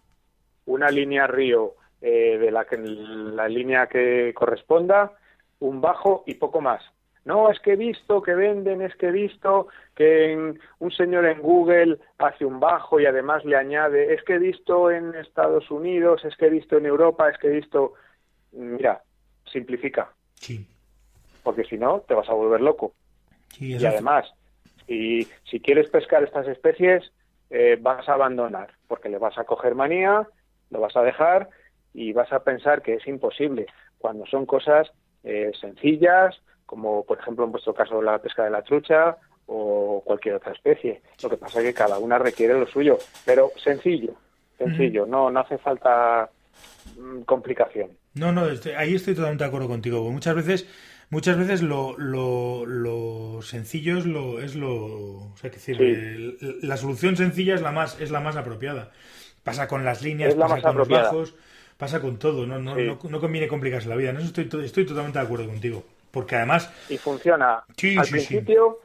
[0.66, 5.10] una línea río eh, de la, que, la línea que corresponda,
[5.58, 6.80] un bajo y poco más.
[7.24, 11.40] No, es que he visto que venden, es que he visto que un señor en
[11.40, 16.24] Google hace un bajo y además le añade, es que he visto en Estados Unidos,
[16.24, 17.94] es que he visto en Europa, es que he visto...
[18.52, 19.02] Mira,
[19.50, 20.12] simplifica.
[20.34, 20.66] Sí.
[21.42, 22.92] Porque si no, te vas a volver loco.
[23.58, 24.30] y además,
[24.86, 27.10] si, si quieres pescar estas especies,
[27.50, 30.26] eh, vas a abandonar, porque le vas a coger manía,
[30.70, 31.48] lo vas a dejar
[31.92, 33.66] y vas a pensar que es imposible,
[33.98, 34.90] cuando son cosas
[35.22, 40.36] eh, sencillas, como por ejemplo en vuestro caso la pesca de la trucha o cualquier
[40.36, 41.02] otra especie.
[41.22, 44.14] Lo que pasa es que cada una requiere lo suyo, pero sencillo,
[44.58, 46.30] sencillo, no, no hace falta
[46.98, 47.90] mm, complicación.
[48.14, 48.46] No, no,
[48.76, 50.08] ahí estoy totalmente de acuerdo contigo.
[50.10, 50.68] Muchas veces,
[51.10, 56.76] muchas veces lo, lo, lo sencillo es lo, es lo, o sea, que decir, la
[56.76, 58.92] solución sencilla es la más, es la más apropiada.
[59.42, 61.34] Pasa con las líneas, pasa con los bajos,
[61.76, 62.46] pasa con todo.
[62.46, 64.10] No, no, no, no, conviene complicarse la vida.
[64.10, 65.84] En eso estoy, estoy totalmente de acuerdo contigo.
[66.14, 66.72] Porque además...
[66.88, 68.78] Y funciona al principio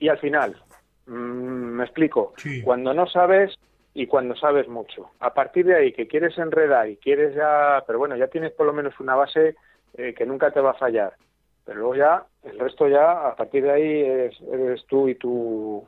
[0.00, 0.56] y al final.
[1.06, 2.34] Mm, me explico.
[2.64, 3.54] Cuando no sabes
[3.94, 5.10] y cuando sabes mucho.
[5.20, 7.84] A partir de ahí que quieres enredar y quieres ya...
[7.86, 9.54] Pero bueno, ya tienes por lo menos una base
[9.96, 11.14] eh, que nunca te va a fallar.
[11.64, 14.00] Pero luego ya, el resto ya, a partir de ahí
[14.52, 15.86] eres tú y tu...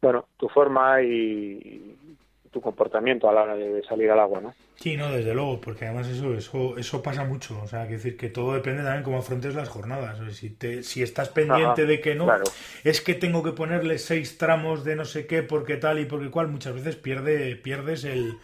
[0.00, 2.16] Bueno, tu forma y,
[2.54, 4.54] tu comportamiento a la hora de salir al agua, ¿no?
[4.76, 7.60] Sí, no, desde luego, porque además eso, eso, eso pasa mucho.
[7.60, 10.18] O sea, que decir que todo depende también cómo afrontes las jornadas.
[10.34, 12.28] si, te, si estás pendiente de que no,
[12.84, 16.30] es que tengo que ponerle seis tramos de no sé qué, porque tal y porque
[16.30, 18.38] cual, muchas veces pierde, pierdes el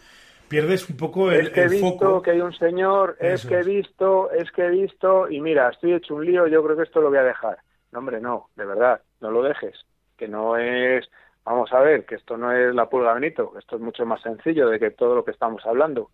[0.49, 3.63] pierdes un poco el, es que he visto que hay un señor, es que he
[3.63, 6.99] visto, es que he visto, y mira, estoy hecho un lío, yo creo que esto
[6.99, 7.59] lo voy a dejar.
[7.93, 9.75] No, hombre, no, de verdad, no lo dejes,
[10.17, 11.09] que no es
[11.45, 14.69] vamos a ver, que esto no es la pulga Benito, esto es mucho más sencillo
[14.69, 16.09] de que todo lo que estamos hablando.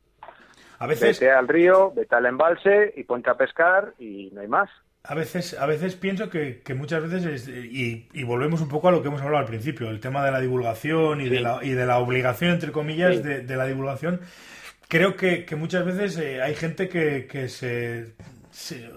[0.80, 1.20] A veces...
[1.20, 4.70] Vete al río, vete al embalse y ponte a pescar y no hay más.
[5.04, 9.08] A veces, a veces pienso que, muchas veces, y, volvemos un poco a lo que
[9.08, 12.00] hemos hablado al principio, el tema de la divulgación y, de, la, y de la
[12.00, 14.20] obligación, entre comillas, de, la divulgación.
[14.90, 18.16] Creo que, muchas veces eh, hay gente que, que se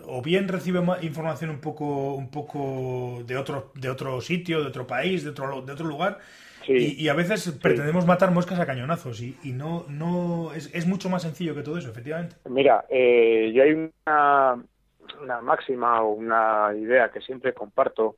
[0.06, 4.86] o bien recibe información un poco un poco de otro de otro sitio de otro
[4.86, 6.18] país de otro de otro lugar
[6.66, 11.22] y, a veces pretendemos matar moscas a cañonazos y, no no es, es, mucho más
[11.22, 12.36] sencillo que todo eso efectivamente.
[12.48, 14.62] Mira eh, yo hay una,
[15.20, 18.16] una máxima o una idea que siempre comparto.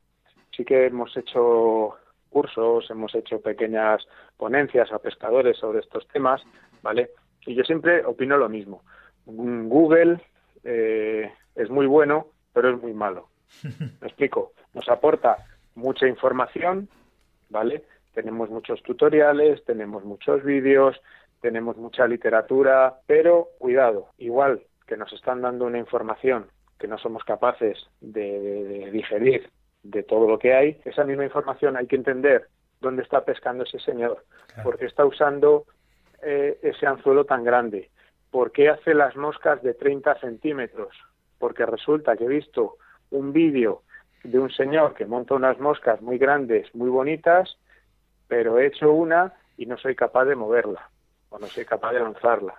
[0.55, 1.95] Sí que hemos hecho
[2.29, 4.05] cursos hemos hecho pequeñas
[4.37, 6.41] ponencias a pescadores sobre estos temas
[6.83, 7.09] vale
[7.45, 8.83] y yo siempre opino lo mismo.
[9.25, 10.19] Google
[10.63, 13.29] eh, es muy bueno, pero es muy malo.
[13.63, 14.53] Me explico.
[14.73, 15.37] Nos aporta
[15.75, 16.89] mucha información,
[17.49, 17.83] ¿vale?
[18.13, 20.99] Tenemos muchos tutoriales, tenemos muchos vídeos,
[21.41, 26.47] tenemos mucha literatura, pero cuidado, igual que nos están dando una información
[26.79, 29.49] que no somos capaces de, digerir
[29.83, 32.47] de todo lo que hay, esa misma información hay que entender
[32.79, 34.23] dónde está pescando ese señor,
[34.63, 35.65] porque está usando
[36.21, 37.89] eh, ese anzuelo tan grande,
[38.33, 40.89] ¿Por qué hace las moscas de 30 centímetros?
[41.37, 42.77] Porque resulta que he visto
[43.11, 43.83] un vídeo
[44.23, 47.59] de un señor que monta unas moscas muy grandes, muy bonitas,
[48.27, 50.89] pero he hecho una y no soy capaz de moverla
[51.29, 52.55] o no soy capaz de lanzarla.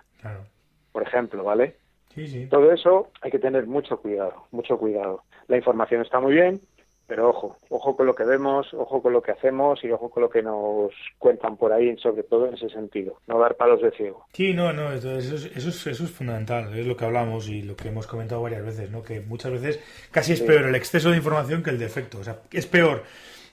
[0.92, 1.74] Por ejemplo, ¿vale?
[2.14, 2.46] Sí, sí.
[2.46, 5.24] Todo eso hay que tener mucho cuidado, mucho cuidado.
[5.48, 6.60] La información está muy bien,
[7.06, 10.22] pero ojo, ojo con lo que vemos, ojo con lo que hacemos y ojo con
[10.22, 13.90] lo que nos cuentan por ahí, sobre todo en ese sentido, no dar palos de
[13.92, 14.26] ciego.
[14.32, 17.62] Sí, no, no, eso es, eso es, eso es fundamental, es lo que hablamos y
[17.62, 19.02] lo que hemos comentado varias veces, ¿no?
[19.02, 22.40] que muchas veces casi es peor el exceso de información que el defecto, o sea,
[22.52, 23.02] es peor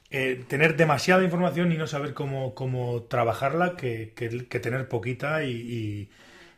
[0.09, 6.09] eh, tener demasiada información y no saber cómo, cómo trabajarla que, que, tener poquita y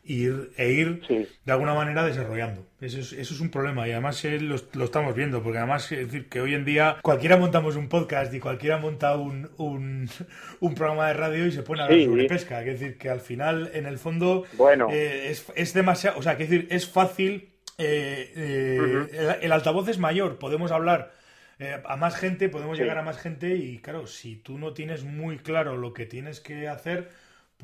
[0.04, 2.66] ir, e ir de alguna manera desarrollando.
[2.80, 6.06] Eso es, eso es un problema y además lo, lo, estamos viendo, porque además es
[6.06, 10.08] decir que hoy en día cualquiera montamos un podcast y cualquiera monta un, un,
[10.60, 12.60] un programa de radio y se pone a hablar sobre pesca.
[12.60, 14.88] Es decir, que al final, en el fondo, bueno.
[14.90, 19.98] Eh, es, es demasiado, o sea, que decir, es fácil, eh, eh, el, altavoz es
[19.98, 21.12] mayor, podemos hablar.
[21.84, 25.38] a más gente, podemos llegar a más gente y claro, si tú no tienes muy
[25.38, 27.08] claro lo que tienes que hacer,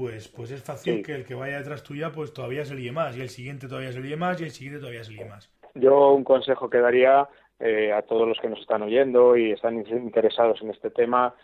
[0.01, 3.15] pues, pues es fácil que el que vaya detrás tuya pues todavía se líe más
[3.19, 5.53] y el siguiente todavía se líe más y el siguiente todavía se líe más.
[5.75, 9.75] Yo un consejo que daría eh, a todos los que nos están oyendo y están
[9.77, 11.35] interesados en este tema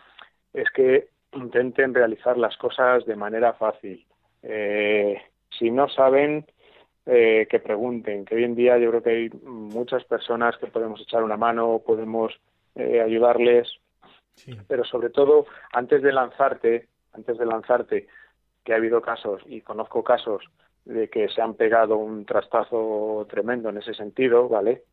[0.55, 4.03] es que intenten realizar las cosas de manera fácil.
[4.41, 6.47] Eh, si no saben,
[7.05, 10.99] eh, que pregunten, que hoy en día yo creo que hay muchas personas que podemos
[10.99, 12.33] echar una mano, podemos
[12.75, 13.67] ayudarles,
[14.67, 18.07] pero sobre todo antes de lanzarte, antes de lanzarte,
[18.67, 20.43] que ha habido casos, y conozco casos,
[20.83, 24.83] de que se han pegado un trastazo tremendo en ese sentido, ¿vale?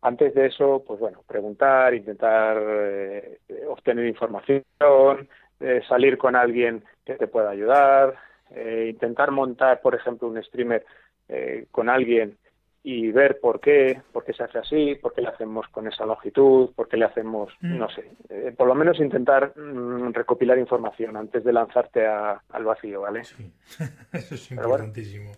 [0.00, 4.64] Antes de eso, pues bueno, preguntar, intentar eh, obtener información,
[5.60, 8.14] eh, salir con alguien que te pueda ayudar,
[8.54, 10.86] eh, intentar montar, por ejemplo, un streamer
[11.70, 12.38] con alguien
[12.86, 16.04] y ver por qué, por qué se hace así, por qué le hacemos con esa
[16.04, 17.78] longitud, por qué le hacemos, mm.
[17.78, 23.00] no sé, eh, por lo menos intentar mm, recopilar información antes de lanzarte al vacío,
[23.00, 23.24] ¿vale?
[23.24, 23.50] Sí.
[24.12, 25.32] Eso es importantísimo.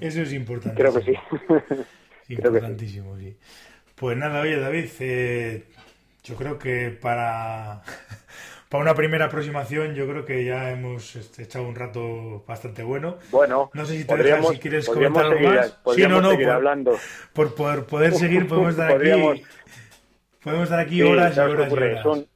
[0.00, 0.74] Eso es importantísimo.
[0.90, 2.34] Creo que sí.
[2.34, 3.36] importantísimo, sí.
[3.94, 5.64] Pues nada, oye David, eh,
[6.24, 7.82] yo creo que para
[8.70, 13.18] para una primera aproximación yo creo que ya hemos este, echado un rato bastante bueno.
[13.32, 15.80] Bueno, no sé si, te dejas, si quieres comentar algo más.
[15.92, 16.96] Sí, no, no, por, hablando.
[17.34, 19.42] Por, poder seguir podemos estar aquí,
[20.42, 21.98] podemos estar aquí horas y horas, y horas.
[21.98, 22.26] Es, un,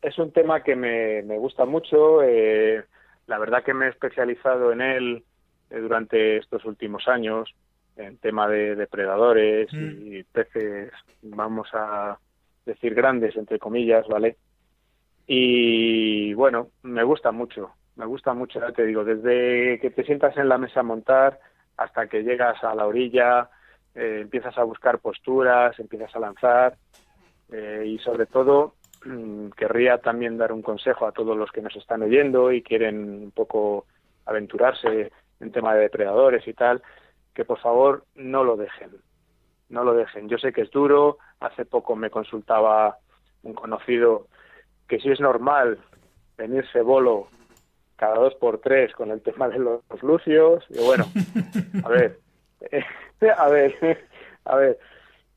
[0.00, 2.22] es un tema que me, me gusta mucho.
[2.22, 2.84] Eh,
[3.26, 5.24] la verdad que me he especializado en él
[5.70, 7.52] eh, durante estos últimos años
[7.96, 10.12] en tema de depredadores mm.
[10.14, 12.16] y peces, vamos a
[12.64, 14.36] decir grandes, entre comillas, ¿vale?
[15.26, 20.36] Y bueno, me gusta mucho, me gusta mucho, ya te digo, desde que te sientas
[20.36, 21.40] en la mesa a montar
[21.76, 23.48] hasta que llegas a la orilla,
[23.94, 26.76] eh, empiezas a buscar posturas, empiezas a lanzar
[27.50, 31.74] eh, y sobre todo mm, querría también dar un consejo a todos los que nos
[31.76, 33.86] están oyendo y quieren un poco
[34.26, 35.10] aventurarse
[35.40, 36.82] en tema de depredadores y tal,
[37.34, 38.90] que por favor no lo dejen,
[39.68, 40.28] no lo dejen.
[40.28, 42.98] Yo sé que es duro, hace poco me consultaba
[43.42, 44.28] un conocido
[44.88, 45.78] que si es normal
[46.36, 47.28] venirse bolo
[47.96, 51.04] cada dos por tres con el tema de los, lucios, y bueno,
[51.84, 52.18] a ver,
[53.38, 53.74] a ver,
[54.44, 54.78] a ver,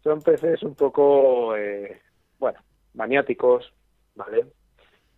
[0.03, 2.01] son peces un poco, eh,
[2.39, 2.59] bueno,
[2.93, 3.73] maniáticos,
[4.15, 4.45] ¿vale?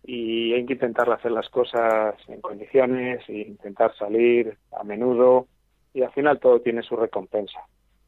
[0.04, 5.46] Y hay que intentar hacer las cosas en condiciones e intentar salir a menudo
[5.92, 7.60] y al final todo tiene su recompensa,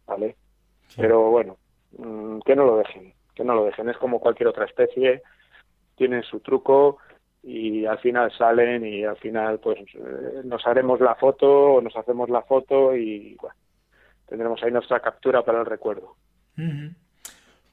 [0.06, 0.36] ¿vale?
[0.96, 1.56] Pero bueno,
[1.98, 5.22] mm, que no lo dejen, que no lo dejen, es como cualquier otra especie,
[5.96, 6.98] tienen su truco
[7.42, 11.96] y al final salen y al final pues eh, nos haremos la foto o nos
[11.96, 13.56] hacemos la foto y bueno,
[14.28, 16.16] tendremos ahí nuestra captura para el recuerdo.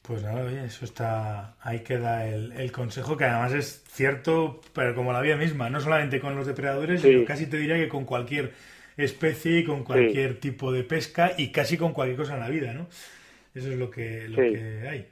[0.01, 5.13] Pues nada, eso está, ahí queda el, el, consejo que además es cierto, pero como
[5.13, 8.53] la vida misma, no solamente con los depredadores, sino casi te diría que con cualquier
[8.97, 12.73] especie y con cualquier tipo de pesca y casi con cualquier cosa en la vida,
[12.73, 12.87] ¿no?
[13.53, 15.07] Eso es lo que, lo que hay.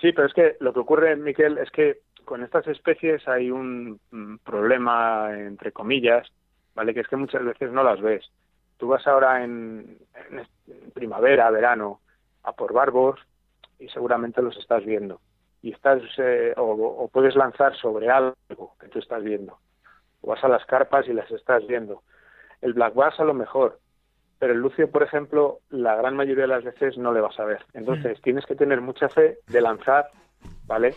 [0.00, 3.98] Sí, pero es que lo que ocurre, Miquel, es que con estas especies hay un
[4.44, 6.30] problema, entre comillas,
[6.74, 6.92] ¿vale?
[6.92, 8.30] Que es que muchas veces no las ves.
[8.76, 9.98] Tú vas ahora en,
[10.92, 12.00] primavera, verano,
[12.42, 13.18] a por barbos
[13.78, 15.20] y seguramente los estás viendo.
[15.62, 18.36] Y estás, eh, o, puedes lanzar sobre algo
[18.78, 19.58] que tú estás viendo.
[20.20, 22.02] O vas a las carpas y las estás viendo.
[22.60, 23.78] El black bass a lo mejor,
[24.38, 27.44] pero el lucio, por ejemplo, la gran mayoría de las veces no le vas a
[27.44, 27.64] ver.
[27.72, 28.22] Entonces, mm.
[28.22, 30.10] tienes que tener mucha fe de lanzar,
[30.66, 30.94] ¿vale?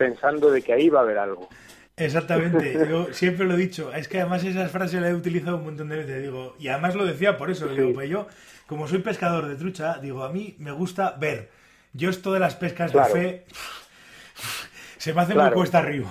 [0.00, 1.46] Pensando de que ahí va a haber algo.
[1.94, 5.64] Exactamente, yo siempre lo he dicho, es que además esas frases las he utilizado un
[5.64, 8.26] montón de veces, digo, y además lo decía por eso, digo, pues yo,
[8.66, 11.50] como soy pescador de trucha, digo, a mí me gusta ver.
[11.92, 13.44] Yo esto de las pescas de fe
[14.96, 16.10] se me hace muy cuesta arriba.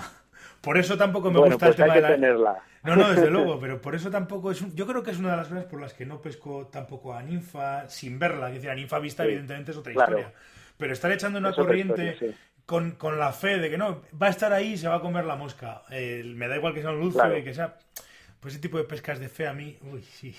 [0.61, 2.61] Por eso tampoco me gusta el pues tema de la...
[2.83, 4.75] No, no, desde luego, pero por eso tampoco es.
[4.75, 7.23] Yo creo que es una de las cosas por las que no pesco tampoco a
[7.23, 8.49] ninfa sin verla.
[8.49, 10.33] Es decir, a ninfa vista, evidentemente, es otra historia.
[10.77, 12.35] Pero estar echando una corriente
[12.69, 15.01] con, con, la fe de que no, va a estar ahí y se va a
[15.01, 15.81] comer la mosca.
[15.89, 17.75] Eh, me da igual que sea un lucio y que sea...
[18.39, 20.33] Pues ese tipo de pescas de fe a mí, uy, sí,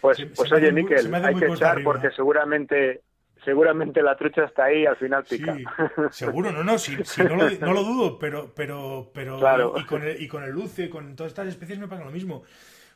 [0.00, 3.02] Pues, pues oye, Miquel, hay que echar porque seguramente
[3.44, 5.54] seguramente la trucha está ahí y al final pica.
[5.54, 5.64] Sí,
[6.10, 9.74] seguro, no, no, si, no, lo, no, lo, dudo, pero, pero, pero claro.
[9.76, 12.10] y, con el, y con el lucio y con todas estas especies me pasa lo
[12.10, 12.42] mismo.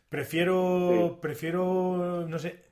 [0.08, 2.64] Prefiero, prefiero, no sé,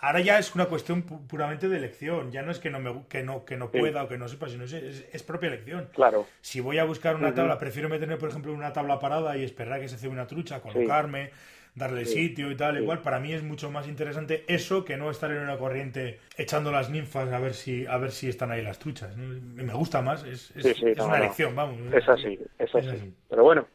[0.00, 2.30] ahora ya es una cuestión puramente de elección.
[2.32, 4.48] Ya no es que no me, que no, que no pueda o que no sepa,
[4.48, 5.88] sino es, es, propia elección.
[5.92, 6.26] Claro.
[6.40, 9.80] Si voy a buscar una tabla, prefiero meterme, por ejemplo, una tabla parada y esperar
[9.80, 11.30] que se hace una trucha, colocarme,
[11.74, 13.00] darle sitio y tal, igual.
[13.00, 16.90] Para mí es mucho más interesante eso que no estar en una corriente echando las
[16.90, 19.16] ninfas a ver si, a ver si están ahí las truchas.
[19.16, 20.52] Me gusta más, es,
[20.98, 21.78] una elección, vamos.
[21.92, 23.14] Es así, es así.
[23.28, 23.66] Pero bueno,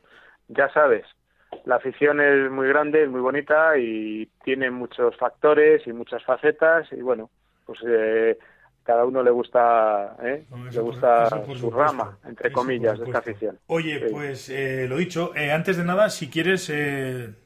[0.47, 1.05] ya sabes,
[1.65, 6.87] la afición es muy grande, es muy bonita y tiene muchos factores y muchas facetas
[6.91, 7.29] y bueno,
[7.65, 8.37] pues eh,
[8.83, 10.43] cada uno le gusta, ¿eh?
[10.71, 13.57] le gusta su rama, entre comillas, de esta afición.
[13.67, 16.71] Oye, pues eh, lo dicho, eh, antes de nada, si quieres,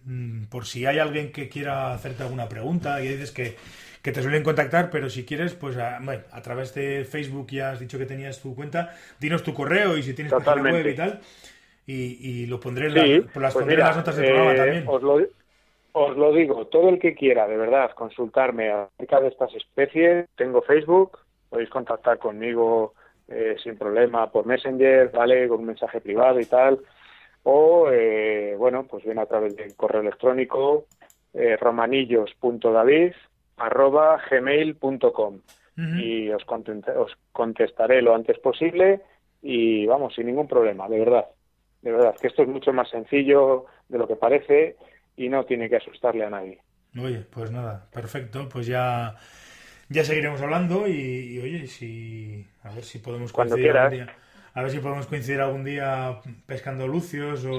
[0.05, 3.55] mm, por si hay alguien que quiera hacerte alguna pregunta, y dices que,
[4.01, 7.79] que te suelen contactar, pero si quieres, pues a, a, través de Facebook ya has
[7.79, 11.21] dicho que tenías tu cuenta, dinos tu correo y si tienes página web y tal
[11.89, 12.93] y, lo pondré, en,
[13.41, 14.83] las, pues las notas del programa eh, también.
[14.87, 15.19] Os lo,
[15.93, 20.61] os lo digo, todo el que quiera, de verdad, consultarme acerca de estas especies, tengo
[20.61, 21.19] Facebook,
[21.49, 22.93] podéis contactar conmigo
[23.29, 25.47] eh, sin problema por Messenger, ¿vale?
[25.47, 26.79] Con un mensaje privado y tal.
[27.43, 30.85] O, eh, bueno, pues bien a través del correo electrónico
[31.33, 33.13] eh, romanillos.david
[33.57, 35.39] arroba gmail.com
[35.77, 39.01] y os, os contestaré lo antes posible
[39.41, 41.27] y vamos, sin ningún problema, de verdad
[41.87, 44.75] de verdad, que esto es mucho más sencillo de lo que parece
[45.15, 46.59] y no tiene que asustarle a nadie.
[47.01, 49.15] Oye, pues nada, perfecto, pues ya
[49.87, 54.15] ya seguiremos hablando y, oye, si a ver si podemos coincidir algún día,
[54.53, 57.55] a ver si podemos coincidir algún día pescando lucios o,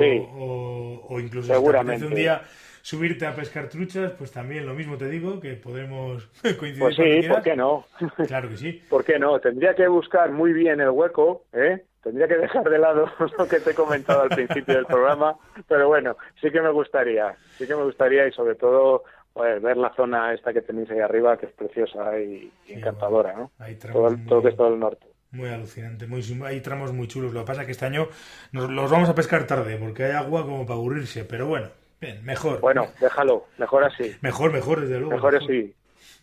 [1.08, 2.04] o, incluso Seguramente.
[2.06, 2.42] un día
[2.82, 6.26] subirte a pescar truchas, pues también lo mismo te digo, que podemos
[6.58, 6.78] coincidir.
[6.78, 7.86] Pues sí, ¿por qué no?
[8.26, 8.82] Claro que sí.
[8.88, 9.38] ¿Por qué no?
[9.40, 11.84] Tendría que buscar muy bien el hueco, ¿eh?
[12.02, 13.06] Tendría que dejar de lado
[13.38, 17.34] lo que te he comentado al principio del programa, pero bueno, sí que me gustaría,
[17.56, 21.00] sí que me gustaría y sobre todo pues, ver la zona esta que tenéis ahí
[21.00, 23.50] arriba, que es preciosa y, encantadora, ¿no?
[23.92, 25.06] todo, todo que es todo el norte.
[25.30, 27.34] Muy alucinante, muy, hay tramos muy chulos.
[27.34, 28.08] Lo que pasa es que este año
[28.52, 31.68] nos los vamos a pescar tarde porque hay agua como para aburrirse, pero bueno,
[32.00, 32.60] bien, mejor.
[32.60, 34.14] Bueno, déjalo, mejor así.
[34.20, 35.14] Mejor, mejor, desde luego.
[35.14, 35.74] Mejor, así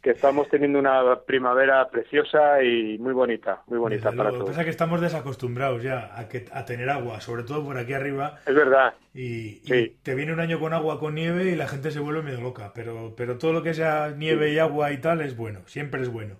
[0.05, 4.33] que estamos teniendo una primavera preciosa y muy bonita, muy bonita para todos.
[4.33, 7.65] Lo que pasa es que estamos desacostumbrados ya a, que, a tener agua, sobre todo
[7.65, 8.37] por aquí arriba.
[8.45, 8.93] Es verdad.
[9.15, 9.61] Y,
[10.03, 12.71] te viene un año con agua, con nieve y la gente se vuelve medio loca,
[12.75, 16.09] pero, pero todo lo que sea nieve y agua y tal es bueno, siempre es
[16.09, 16.35] bueno.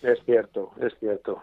[0.00, 1.42] Es cierto, es cierto.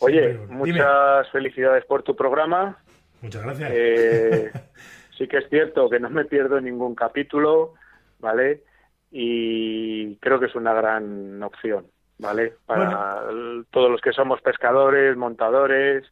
[0.00, 2.76] Oye, muchas felicidades por tu programa.
[3.22, 3.70] Muchas gracias.
[3.72, 4.50] Eh,
[5.18, 7.74] sí que es cierto que no me pierdo ningún capítulo,
[8.20, 8.62] ¿vale?
[9.10, 11.86] y creo que es una gran opción,
[12.18, 12.54] ¿vale?
[12.66, 13.22] Para
[13.70, 16.04] todos los que somos pescadores, montadores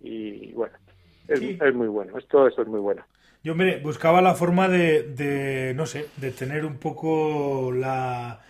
[0.00, 0.74] y bueno,
[1.28, 3.02] es, muy bueno, esto, esto es muy bueno.
[3.42, 8.40] Yo me buscaba la forma de, de, no sé, de tener un poco la...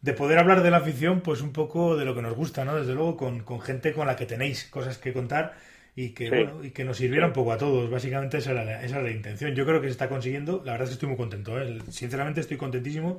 [0.00, 2.76] de poder hablar de la afición, pues un poco de lo que nos gusta, ¿no?
[2.76, 5.54] Desde luego, con, con gente con la que tenéis cosas que contar
[6.00, 7.90] y que, bueno, y que nos sirviera un poco a todos.
[7.90, 9.52] Básicamente esa era, la, esa la intención.
[9.56, 10.62] Yo creo que se está consiguiendo.
[10.64, 11.60] La verdad es que estoy muy contento.
[11.60, 11.80] ¿eh?
[11.90, 13.18] Sinceramente estoy contentísimo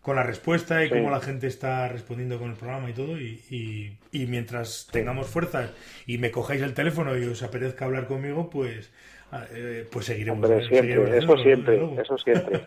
[0.00, 3.20] con la respuesta y cómo la gente está respondiendo con el programa y todo.
[3.20, 5.70] Y, y, mientras tengamos fuerzas
[6.06, 8.90] y me cojáis el teléfono y os apetezca hablar conmigo, pues,
[9.30, 10.48] ah, eh, pues seguiremos.
[10.66, 12.62] siempre, eso siempre, eso siempre.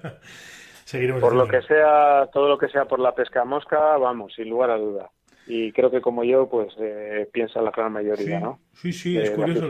[0.84, 4.52] seguiremos por lo que sea, todo lo que sea por la pesca mosca, vamos, sin
[4.52, 5.10] lugar a duda
[5.48, 8.60] y creo que como yo, pues eh, piensa la gran mayoría, ¿no?
[8.74, 9.68] Sí, sí, es curioso.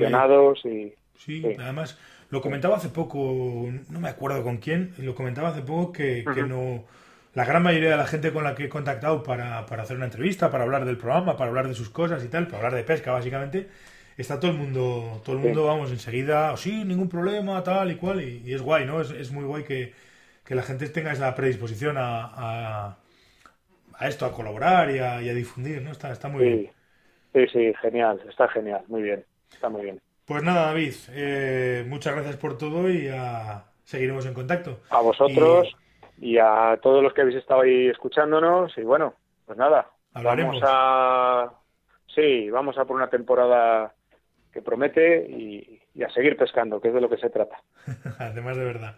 [0.68, 1.98] y, sí, además
[2.30, 6.44] lo comentaba hace poco, no me acuerdo con quién, lo comentaba hace poco que, que
[6.44, 6.84] no.
[7.36, 10.06] La gran mayoría de la gente con la que he contactado para, para hacer una
[10.06, 12.84] entrevista, para hablar del programa, para hablar de sus cosas y tal, para hablar de
[12.84, 13.68] pesca básicamente,
[14.18, 17.96] está todo el mundo, todo el mundo, vamos, enseguida, oh, sí, ningún problema, tal y
[17.96, 19.02] cual, y, es guay, ¿no?
[19.02, 19.94] Es, es muy guay que,
[20.44, 22.98] que, la gente tenga esa predisposición a a
[24.02, 25.92] esto, a colaborar y a, difundir, ¿no?
[25.92, 26.72] Está, está muy bien.
[27.34, 30.02] Sí, sí, genial, está genial, muy bien, está muy bien.
[30.26, 33.10] Pues nada, David, eh, muchas gracias por todo y
[33.84, 34.82] seguiremos en contacto.
[34.90, 35.70] A vosotros
[36.18, 36.38] y...
[36.38, 39.14] a todos los que habéis estado ahí escuchándonos y bueno,
[39.46, 40.62] pues nada, Hablaremos.
[40.62, 41.54] vamos a...
[42.14, 43.94] Sí, vamos a por una temporada
[44.52, 47.62] que promete y, y a seguir pescando, que es de lo que se trata.
[48.20, 48.96] Además de verdad.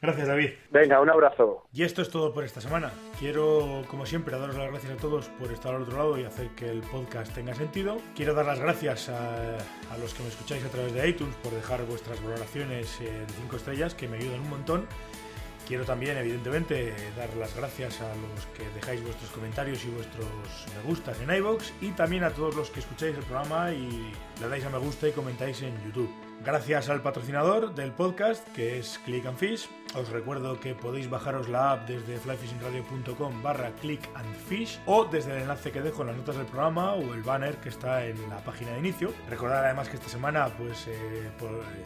[0.00, 0.50] Gracias, David.
[0.70, 1.66] Venga, un abrazo.
[1.72, 2.92] Y esto es todo por esta semana.
[3.18, 6.50] Quiero, como siempre, daros las gracias a todos por estar al otro lado y hacer
[6.50, 7.98] que el podcast tenga sentido.
[8.14, 11.52] Quiero dar las gracias a, a los que me escucháis a través de iTunes por
[11.52, 14.86] dejar vuestras valoraciones de 5 estrellas, que me ayudan un montón.
[15.66, 20.26] Quiero también, evidentemente, dar las gracias a los que dejáis vuestros comentarios y vuestros
[20.74, 24.48] me gustas en iVoox y también a todos los que escucháis el programa y le
[24.48, 26.27] dais a me gusta y comentáis en YouTube.
[26.44, 29.68] Gracias al patrocinador del podcast, que es Click and Fish.
[29.94, 35.32] Os recuerdo que podéis bajaros la app desde flyfishingradio.com barra click and fish o desde
[35.32, 38.28] el enlace que dejo en las notas del programa o el banner que está en
[38.28, 39.12] la página de inicio.
[39.28, 41.30] Recordad además que esta semana, pues eh,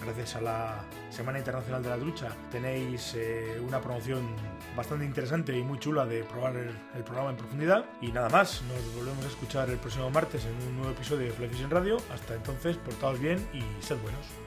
[0.03, 4.35] gracias a la Semana Internacional de la Trucha, tenéis eh, una promoción
[4.77, 7.85] bastante interesante y muy chula de probar el, el, programa en profundidad.
[8.01, 11.33] Y nada más, nos volvemos a escuchar el próximo martes en un nuevo episodio de
[11.33, 11.97] Fly Fishing Radio.
[12.13, 14.42] Hasta entonces, portaos bien y sed buenos.